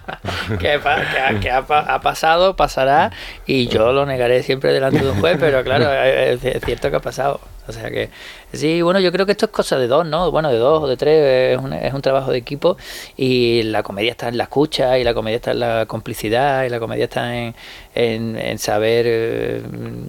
que, 0.58 0.72
ha, 0.72 2.00
pasado, 2.00 2.56
pasará, 2.56 3.10
y 3.46 3.68
yo 3.68 3.92
lo 3.92 4.06
negaré 4.06 4.42
siempre 4.42 4.72
delante 4.72 5.00
de 5.00 5.10
un 5.10 5.20
juez, 5.20 5.36
pero 5.38 5.62
claro, 5.64 5.92
es 6.02 6.40
cierto 6.64 6.90
que 6.90 6.96
ha 6.96 7.00
pasado. 7.00 7.40
O 7.68 7.72
sea 7.72 7.90
que 7.90 8.08
Sí, 8.52 8.80
bueno, 8.80 8.98
yo 8.98 9.12
creo 9.12 9.26
que 9.26 9.32
esto 9.32 9.46
es 9.46 9.52
cosa 9.52 9.78
de 9.78 9.88
dos, 9.88 10.06
¿no? 10.06 10.30
Bueno, 10.30 10.50
de 10.50 10.56
dos 10.56 10.82
o 10.82 10.86
de 10.88 10.96
tres, 10.96 11.56
es 11.58 11.62
un, 11.62 11.72
es 11.74 11.92
un 11.92 12.00
trabajo 12.00 12.30
de 12.30 12.38
equipo 12.38 12.78
y 13.16 13.62
la 13.64 13.82
comedia 13.82 14.12
está 14.12 14.28
en 14.28 14.38
la 14.38 14.44
escucha 14.44 14.98
y 14.98 15.04
la 15.04 15.12
comedia 15.12 15.36
está 15.36 15.50
en 15.50 15.60
la 15.60 15.86
complicidad 15.86 16.64
y 16.64 16.70
la 16.70 16.80
comedia 16.80 17.04
está 17.04 17.36
en, 17.36 17.54
en, 17.94 18.58
saber, 18.58 19.04
eh, 19.06 19.62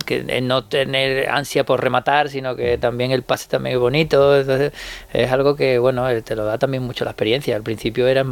que, 0.05 0.23
en 0.27 0.47
no 0.47 0.63
tener 0.63 1.29
ansia 1.29 1.65
por 1.65 1.81
rematar, 1.81 2.29
sino 2.29 2.55
que 2.55 2.77
también 2.77 3.11
el 3.11 3.23
pase 3.23 3.49
también 3.49 3.75
es 3.75 3.81
bonito. 3.81 4.37
Entonces, 4.37 4.71
es 5.11 5.31
algo 5.31 5.55
que, 5.55 5.79
bueno, 5.79 6.07
eh, 6.09 6.21
te 6.21 6.35
lo 6.35 6.45
da 6.45 6.57
también 6.57 6.83
mucho 6.83 7.03
la 7.03 7.11
experiencia. 7.11 7.55
Al 7.55 7.63
principio 7.63 8.07
era, 8.07 8.23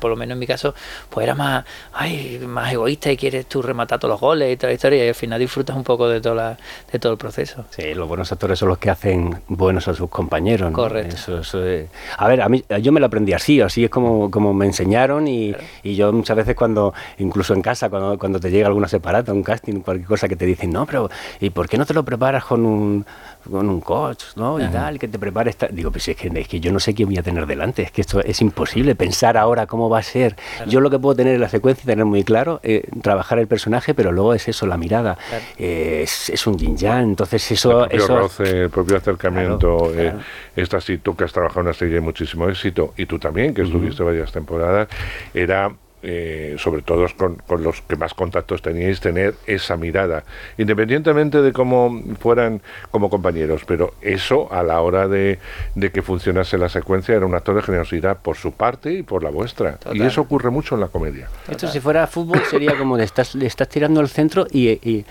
por 0.00 0.10
lo 0.10 0.16
menos 0.16 0.34
en 0.34 0.38
mi 0.38 0.46
caso, 0.46 0.74
pues 1.10 1.24
era 1.24 1.34
más, 1.34 1.64
ay, 1.92 2.40
más 2.46 2.72
egoísta 2.72 3.10
y 3.10 3.16
quieres 3.16 3.46
tú 3.46 3.62
rematar 3.62 3.98
todos 3.98 4.12
los 4.12 4.20
goles 4.20 4.52
y 4.52 4.56
toda 4.56 4.68
la 4.68 4.74
historia 4.74 5.04
y 5.04 5.08
al 5.08 5.14
final 5.14 5.40
disfrutas 5.40 5.76
un 5.76 5.84
poco 5.84 6.08
de, 6.08 6.20
toda 6.20 6.56
de 6.92 6.98
todo 6.98 7.12
el 7.12 7.18
proceso. 7.18 7.64
Sí, 7.70 7.94
los 7.94 8.06
buenos 8.06 8.30
actores 8.30 8.58
son 8.58 8.68
los 8.68 8.78
que 8.78 8.90
hacen 8.90 9.42
buenos 9.56 9.88
a 9.88 9.94
sus 9.94 10.08
compañeros. 10.08 10.72
Correcto. 10.72 11.40
Eh, 11.54 11.88
a 12.18 12.28
ver, 12.28 12.42
a 12.42 12.48
mí, 12.48 12.64
yo 12.82 12.92
me 12.92 13.00
lo 13.00 13.06
aprendí 13.06 13.32
así, 13.32 13.60
así 13.60 13.84
es 13.84 13.90
como, 13.90 14.30
como 14.30 14.52
me 14.54 14.66
enseñaron 14.66 15.26
y, 15.28 15.54
y, 15.82 15.96
yo 15.96 16.12
muchas 16.12 16.36
veces 16.36 16.54
cuando, 16.54 16.92
incluso 17.18 17.54
en 17.54 17.62
casa, 17.62 17.88
cuando, 17.88 18.18
cuando 18.18 18.40
te 18.40 18.50
llega 18.50 18.66
alguna 18.66 18.88
separata, 18.88 19.32
un 19.32 19.42
casting, 19.42 19.80
cualquier 19.80 20.08
cosa 20.08 20.28
que 20.28 20.36
te 20.36 20.46
dicen, 20.46 20.70
no, 20.70 20.86
pero 20.86 21.08
¿y 21.40 21.50
por 21.50 21.68
qué 21.68 21.78
no 21.78 21.86
te 21.86 21.94
lo 21.94 22.04
preparas 22.04 22.44
con 22.44 22.66
un 22.66 23.06
con 23.50 23.68
un 23.68 23.80
coach, 23.80 24.24
¿no? 24.36 24.60
Y 24.60 24.66
tal, 24.68 24.98
que 24.98 25.08
te 25.08 25.18
prepare. 25.18 25.50
Esta... 25.50 25.68
Digo, 25.68 25.90
pues 25.90 26.08
es 26.08 26.16
que, 26.16 26.30
es 26.34 26.48
que 26.48 26.60
yo 26.60 26.72
no 26.72 26.80
sé 26.80 26.94
quién 26.94 27.08
voy 27.08 27.18
a 27.18 27.22
tener 27.22 27.46
delante, 27.46 27.82
es 27.82 27.90
que 27.90 28.00
esto 28.00 28.20
es 28.20 28.40
imposible 28.40 28.94
pensar 28.94 29.36
ahora 29.36 29.66
cómo 29.66 29.88
va 29.88 29.98
a 29.98 30.02
ser. 30.02 30.36
Yo 30.66 30.80
lo 30.80 30.90
que 30.90 30.98
puedo 30.98 31.16
tener 31.16 31.34
en 31.34 31.40
la 31.40 31.48
secuencia 31.48 31.82
y 31.84 31.86
tener 31.86 32.04
muy 32.04 32.24
claro, 32.24 32.60
eh, 32.62 32.88
trabajar 33.02 33.38
el 33.38 33.46
personaje, 33.46 33.94
pero 33.94 34.12
luego 34.12 34.34
es 34.34 34.48
eso, 34.48 34.66
la 34.66 34.76
mirada. 34.76 35.18
Eh, 35.58 36.02
es, 36.04 36.46
un 36.46 36.56
yin 36.58 36.76
yang, 36.76 37.04
entonces 37.04 37.50
eso... 37.50 37.84
El 37.84 37.88
propio, 37.88 38.04
eso... 38.04 38.18
roce, 38.18 38.62
el 38.62 38.70
propio 38.70 38.96
acercamiento, 38.96 39.92
eh, 39.94 40.14
esta 40.54 40.80
sí, 40.80 40.98
tú 40.98 41.16
que 41.16 41.24
has 41.24 41.32
trabajado 41.32 41.60
en 41.60 41.66
una 41.66 41.74
serie 41.74 41.94
de 41.94 42.00
muchísimo 42.00 42.48
éxito, 42.48 42.94
y 42.96 43.06
tú 43.06 43.18
también, 43.18 43.54
que 43.54 43.62
estuviste 43.62 44.02
varias 44.02 44.32
temporadas, 44.32 44.88
era 45.34 45.72
eh, 46.02 46.56
sobre 46.58 46.82
todo 46.82 47.06
con, 47.16 47.38
los 47.62 47.80
que 47.82 47.96
más 47.96 48.14
contactos 48.14 48.60
teníais, 48.60 49.00
tener 49.00 49.34
esa 49.46 49.76
mirada, 49.76 50.24
independientemente 50.58 51.40
de 51.40 51.52
cómo 51.52 52.02
fueran 52.20 52.60
como 52.90 53.08
compañeros, 53.08 53.62
pero 53.66 53.94
eso 54.02 54.52
a 54.52 54.62
la 54.62 54.80
hora 54.82 55.08
de, 55.08 55.38
que 55.74 56.02
funcionase 56.02 56.58
la 56.58 56.68
secuencia 56.68 57.14
era 57.14 57.24
un 57.24 57.34
acto 57.34 57.54
de 57.54 57.62
generosidad 57.62 58.18
por 58.18 58.36
su 58.36 58.52
parte 58.52 58.92
y 58.92 59.02
por 59.02 59.22
la 59.22 59.30
vuestra. 59.30 59.78
Y 59.92 60.02
eso 60.02 60.20
ocurre 60.20 60.50
mucho 60.50 60.74
en 60.74 60.82
la 60.82 60.88
comedia. 60.88 61.28
Esto 61.48 61.66
si 61.66 61.80
fuera 61.80 62.06
fútbol 62.06 62.42
sería 62.50 62.76
como 62.76 62.96
le 62.96 63.04
estás, 63.04 63.34
le 63.34 63.46
estás 63.46 63.68
tirando 63.68 64.00
al 64.00 64.08
centro 64.08 64.46
y, 64.50 65.04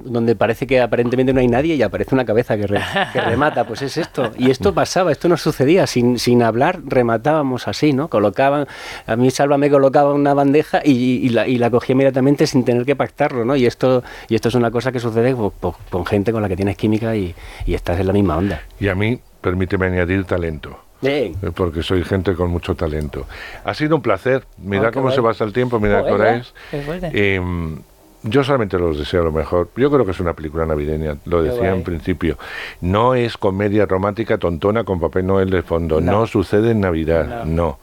donde 0.00 0.36
parece 0.36 0.66
que 0.66 0.80
aparentemente 0.80 1.32
no 1.32 1.40
hay 1.40 1.48
nadie 1.48 1.74
y 1.74 1.82
aparece 1.82 2.14
una 2.14 2.24
cabeza 2.24 2.56
que, 2.56 2.66
remata, 2.66 3.66
pues 3.66 3.82
es 3.82 3.96
esto. 3.96 4.30
Y 4.38 4.50
esto 4.50 4.72
pasaba, 4.72 5.10
esto 5.10 5.28
no 5.28 5.36
sucedía, 5.36 5.86
sin, 5.86 6.18
sin 6.18 6.42
hablar 6.42 6.80
rematábamos 6.86 7.68
así, 7.68 7.92
¿no? 7.92 8.08
Colocaban, 8.08 8.66
a 9.06 9.16
mí 9.16 9.30
Salva 9.30 9.58
me 9.58 9.70
colocaba 9.70 10.14
una 10.20 10.34
bandeja 10.34 10.80
y, 10.84 11.28
la, 11.30 11.46
y 11.48 11.58
la 11.58 11.70
cogía 11.70 11.94
inmediatamente 11.94 12.46
sin 12.46 12.64
tener 12.64 12.84
que 12.84 12.96
pactarlo, 12.96 13.44
¿no? 13.44 13.56
Y 13.56 13.66
esto, 13.66 14.02
y 14.28 14.34
esto 14.34 14.48
es 14.48 14.54
una 14.54 14.70
cosa 14.70 14.92
que 14.92 15.00
sucede 15.00 15.34
con, 15.34 16.06
gente 16.06 16.32
con 16.32 16.42
la 16.42 16.48
que 16.48 16.56
tienes 16.56 16.76
química 16.76 17.16
y, 17.16 17.34
estás 17.66 17.98
en 18.00 18.06
la 18.06 18.12
misma 18.12 18.36
onda. 18.36 18.62
Y 18.78 18.88
a 18.88 18.94
mí, 18.94 19.18
permíteme 19.40 19.86
añadir 19.86 20.24
talento. 20.24 20.78
Eh, 21.02 21.34
porque 21.54 21.82
soy 21.82 22.04
gente 22.04 22.34
con 22.34 22.50
mucho 22.50 22.74
talento. 22.74 23.26
Ha 23.64 23.72
sido 23.72 23.96
un 23.96 24.02
placer. 24.02 24.44
Mira 24.58 24.90
oh, 24.90 24.92
cómo 24.92 25.10
se 25.10 25.22
pasa 25.22 25.44
el 25.44 25.52
tiempo, 25.52 25.80
mira 25.80 26.04
qué 26.04 26.12
hora 26.12 26.36
es. 26.36 26.52
Em, 26.72 27.78
yo 28.22 28.44
solamente 28.44 28.78
los 28.78 28.98
deseo 28.98 29.24
lo 29.24 29.32
mejor. 29.32 29.70
Yo 29.76 29.90
creo 29.90 30.04
que 30.04 30.10
es 30.10 30.20
una 30.20 30.34
película 30.34 30.66
navideña, 30.66 31.16
lo 31.24 31.42
decía 31.42 31.70
en 31.70 31.82
principio. 31.84 32.36
No 32.82 33.14
es 33.14 33.38
comedia 33.38 33.86
romántica 33.86 34.36
tontona 34.36 34.84
con 34.84 35.00
papel 35.00 35.26
Noel 35.26 35.48
de 35.48 35.62
fondo. 35.62 36.02
No, 36.02 36.26
sucede 36.26 36.72
en 36.72 36.80
Navidad, 36.80 37.44
no 37.46 37.78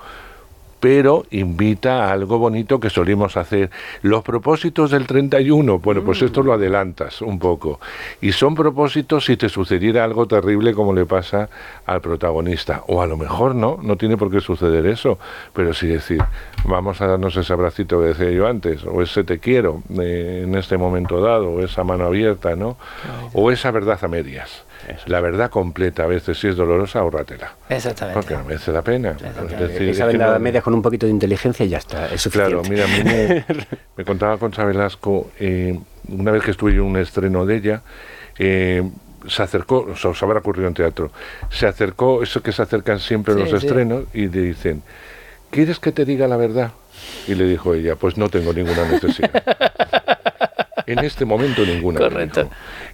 pero 0.87 1.25
invita 1.31 2.05
a 2.05 2.13
algo 2.13 2.37
bonito 2.37 2.79
que 2.79 2.89
solimos 2.89 3.35
hacer. 3.35 3.69
Los 4.03 4.23
propósitos 4.23 4.89
del 4.89 5.05
31, 5.05 5.79
bueno, 5.79 6.01
pues 6.01 6.21
esto 6.21 6.41
lo 6.41 6.53
adelantas 6.53 7.21
un 7.21 7.39
poco. 7.39 7.81
Y 8.21 8.31
son 8.31 8.55
propósitos 8.55 9.25
si 9.25 9.35
te 9.35 9.49
sucediera 9.49 10.05
algo 10.05 10.27
terrible 10.27 10.73
como 10.73 10.93
le 10.93 11.05
pasa 11.05 11.49
al 11.85 11.99
protagonista. 11.99 12.85
O 12.87 13.01
a 13.01 13.05
lo 13.05 13.17
mejor 13.17 13.53
no, 13.53 13.77
no 13.83 13.97
tiene 13.97 14.15
por 14.15 14.31
qué 14.31 14.39
suceder 14.39 14.85
eso, 14.85 15.19
pero 15.51 15.73
sí 15.73 15.87
decir, 15.87 16.23
vamos 16.63 17.01
a 17.01 17.07
darnos 17.07 17.35
ese 17.35 17.51
abracito 17.51 17.99
que 17.99 18.07
decía 18.07 18.31
yo 18.31 18.47
antes, 18.47 18.85
o 18.85 19.01
ese 19.01 19.25
te 19.25 19.39
quiero 19.39 19.83
eh, 19.99 20.43
en 20.45 20.55
este 20.55 20.77
momento 20.77 21.19
dado, 21.19 21.49
o 21.49 21.59
esa 21.59 21.83
mano 21.83 22.05
abierta, 22.05 22.55
¿no? 22.55 22.77
O 23.33 23.51
esa 23.51 23.71
verdad 23.71 23.99
a 24.01 24.07
medias. 24.07 24.63
La 25.07 25.19
verdad 25.19 25.49
completa, 25.49 26.03
a 26.03 26.07
veces 26.07 26.39
si 26.39 26.47
es 26.47 26.55
dolorosa, 26.55 26.99
ahórratela. 26.99 27.55
Exactamente. 27.69 28.19
Porque 28.19 28.35
no 28.35 28.43
merece 28.43 28.71
la 28.71 28.81
pena. 28.81 29.15
esa 29.79 30.05
verdad 30.05 30.39
media 30.39 30.61
con 30.61 30.73
un 30.73 30.81
poquito 30.81 31.05
de 31.05 31.11
inteligencia 31.11 31.65
y 31.65 31.69
ya 31.69 31.77
está, 31.77 32.13
es 32.13 32.27
Claro, 32.31 32.61
mira, 32.69 32.85
a 32.85 32.87
mí 32.87 33.03
me, 33.95 34.05
contaba 34.05 34.37
Concha 34.37 34.63
Velasco, 34.63 35.31
eh, 35.39 35.77
una 36.09 36.31
vez 36.31 36.43
que 36.43 36.51
estuve 36.51 36.71
en 36.71 36.81
un 36.81 36.97
estreno 36.97 37.45
de 37.45 37.55
ella, 37.55 37.81
eh, 38.37 38.83
se 39.27 39.43
acercó, 39.43 39.87
o 39.91 39.95
se 39.95 40.25
habrá 40.25 40.39
ocurrido 40.39 40.67
en 40.67 40.73
teatro, 40.73 41.11
se 41.49 41.67
acercó, 41.67 42.23
eso 42.23 42.41
que 42.41 42.51
se 42.51 42.61
acercan 42.61 42.99
siempre 42.99 43.35
los 43.35 43.51
estrenos, 43.51 44.05
y 44.13 44.27
le 44.27 44.41
dicen, 44.41 44.83
¿quieres 45.51 45.79
que 45.79 45.91
te 45.91 46.05
diga 46.05 46.27
la 46.27 46.37
verdad? 46.37 46.71
Y 47.27 47.35
le 47.35 47.45
dijo 47.45 47.73
ella, 47.73 47.95
pues 47.95 48.17
no 48.17 48.29
tengo 48.29 48.53
ninguna 48.53 48.85
necesidad. 48.85 49.31
en 50.87 50.99
este 50.99 51.25
momento 51.25 51.63
ninguna. 51.63 51.99
Correcto 51.99 52.49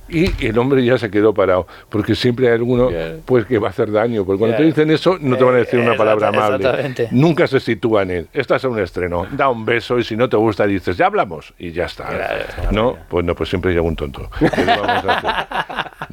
y 0.10 0.46
el 0.46 0.58
hombre 0.58 0.84
ya 0.84 0.98
se 0.98 1.10
quedó 1.10 1.34
parado, 1.34 1.68
porque 1.90 2.16
siempre 2.16 2.48
hay 2.48 2.54
alguno 2.54 2.90
pues 3.26 3.46
que 3.46 3.58
va 3.58 3.68
a 3.68 3.70
hacer 3.72 3.92
daño, 3.92 4.26
porque 4.26 4.40
cuando 4.40 4.58
te 4.58 4.64
dicen 4.64 4.92
eso 4.92 5.18
no 5.20 5.38
te 5.38 5.44
van 5.44 5.56
a 5.56 5.58
decir 5.60 5.80
una 5.80 5.96
palabra 5.96 6.30
amable. 6.30 6.94
Nunca 7.12 7.48
se 7.48 7.60
sitúan 7.60 8.12
en, 8.12 8.28
estás 8.34 8.64
en 8.64 8.72
un 8.72 8.80
estreno, 8.80 9.28
da 9.32 9.50
un 9.50 9.66
beso 9.66 9.98
y 9.98 10.04
si 10.04 10.16
no 10.16 10.30
te 10.30 10.38
gusta 10.38 10.66
dices, 10.68 10.98
ya 10.98 11.08
hablamos 11.08 11.54
y 11.58 11.72
ya 11.72 11.86
está. 11.86 12.10
no, 12.72 12.98
pues 13.10 13.26
no, 13.26 13.36
pues 13.36 13.50
siempre 13.50 13.72
llega 13.72 13.84
un 13.84 13.96
tonto. 13.96 14.30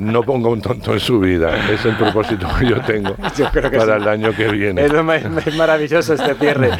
no 0.00 0.22
ponga 0.22 0.48
un 0.48 0.62
tonto 0.62 0.94
en 0.94 1.00
su 1.00 1.20
vida, 1.20 1.70
es 1.70 1.84
el 1.84 1.96
propósito 1.96 2.48
que 2.58 2.68
yo 2.68 2.80
tengo 2.80 3.14
para 3.76 3.96
el 3.96 4.08
año 4.08 4.34
que 4.34 4.48
viene. 4.48 4.86
Es, 4.86 5.56
maravilloso 5.56 6.14
este 6.14 6.34
cierre. 6.34 6.70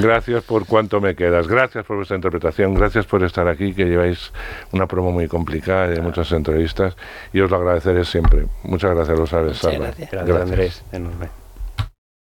Gracias 0.00 0.44
por 0.44 0.66
cuánto 0.66 1.00
me 1.00 1.14
quedas, 1.14 1.46
gracias 1.46 1.84
por 1.84 1.96
vuestra 1.96 2.16
interpretación, 2.16 2.74
gracias 2.74 3.06
por 3.06 3.22
estar 3.22 3.48
aquí, 3.48 3.74
que 3.74 3.84
lleváis 3.84 4.32
una 4.72 4.86
promo 4.86 5.12
muy 5.12 5.28
complicada 5.28 5.94
y 5.94 6.00
muchas 6.00 6.32
entrevistas 6.32 6.96
y 7.32 7.40
os 7.40 7.50
lo 7.50 7.56
agradeceré 7.56 8.04
siempre. 8.04 8.46
Muchas 8.62 8.94
gracias, 8.94 9.18
lo 9.18 9.26
sabes, 9.26 9.62
Gracias. 9.62 10.10
gracias. 10.10 10.40
Andrés. 10.40 10.84
Enorme. 10.92 11.47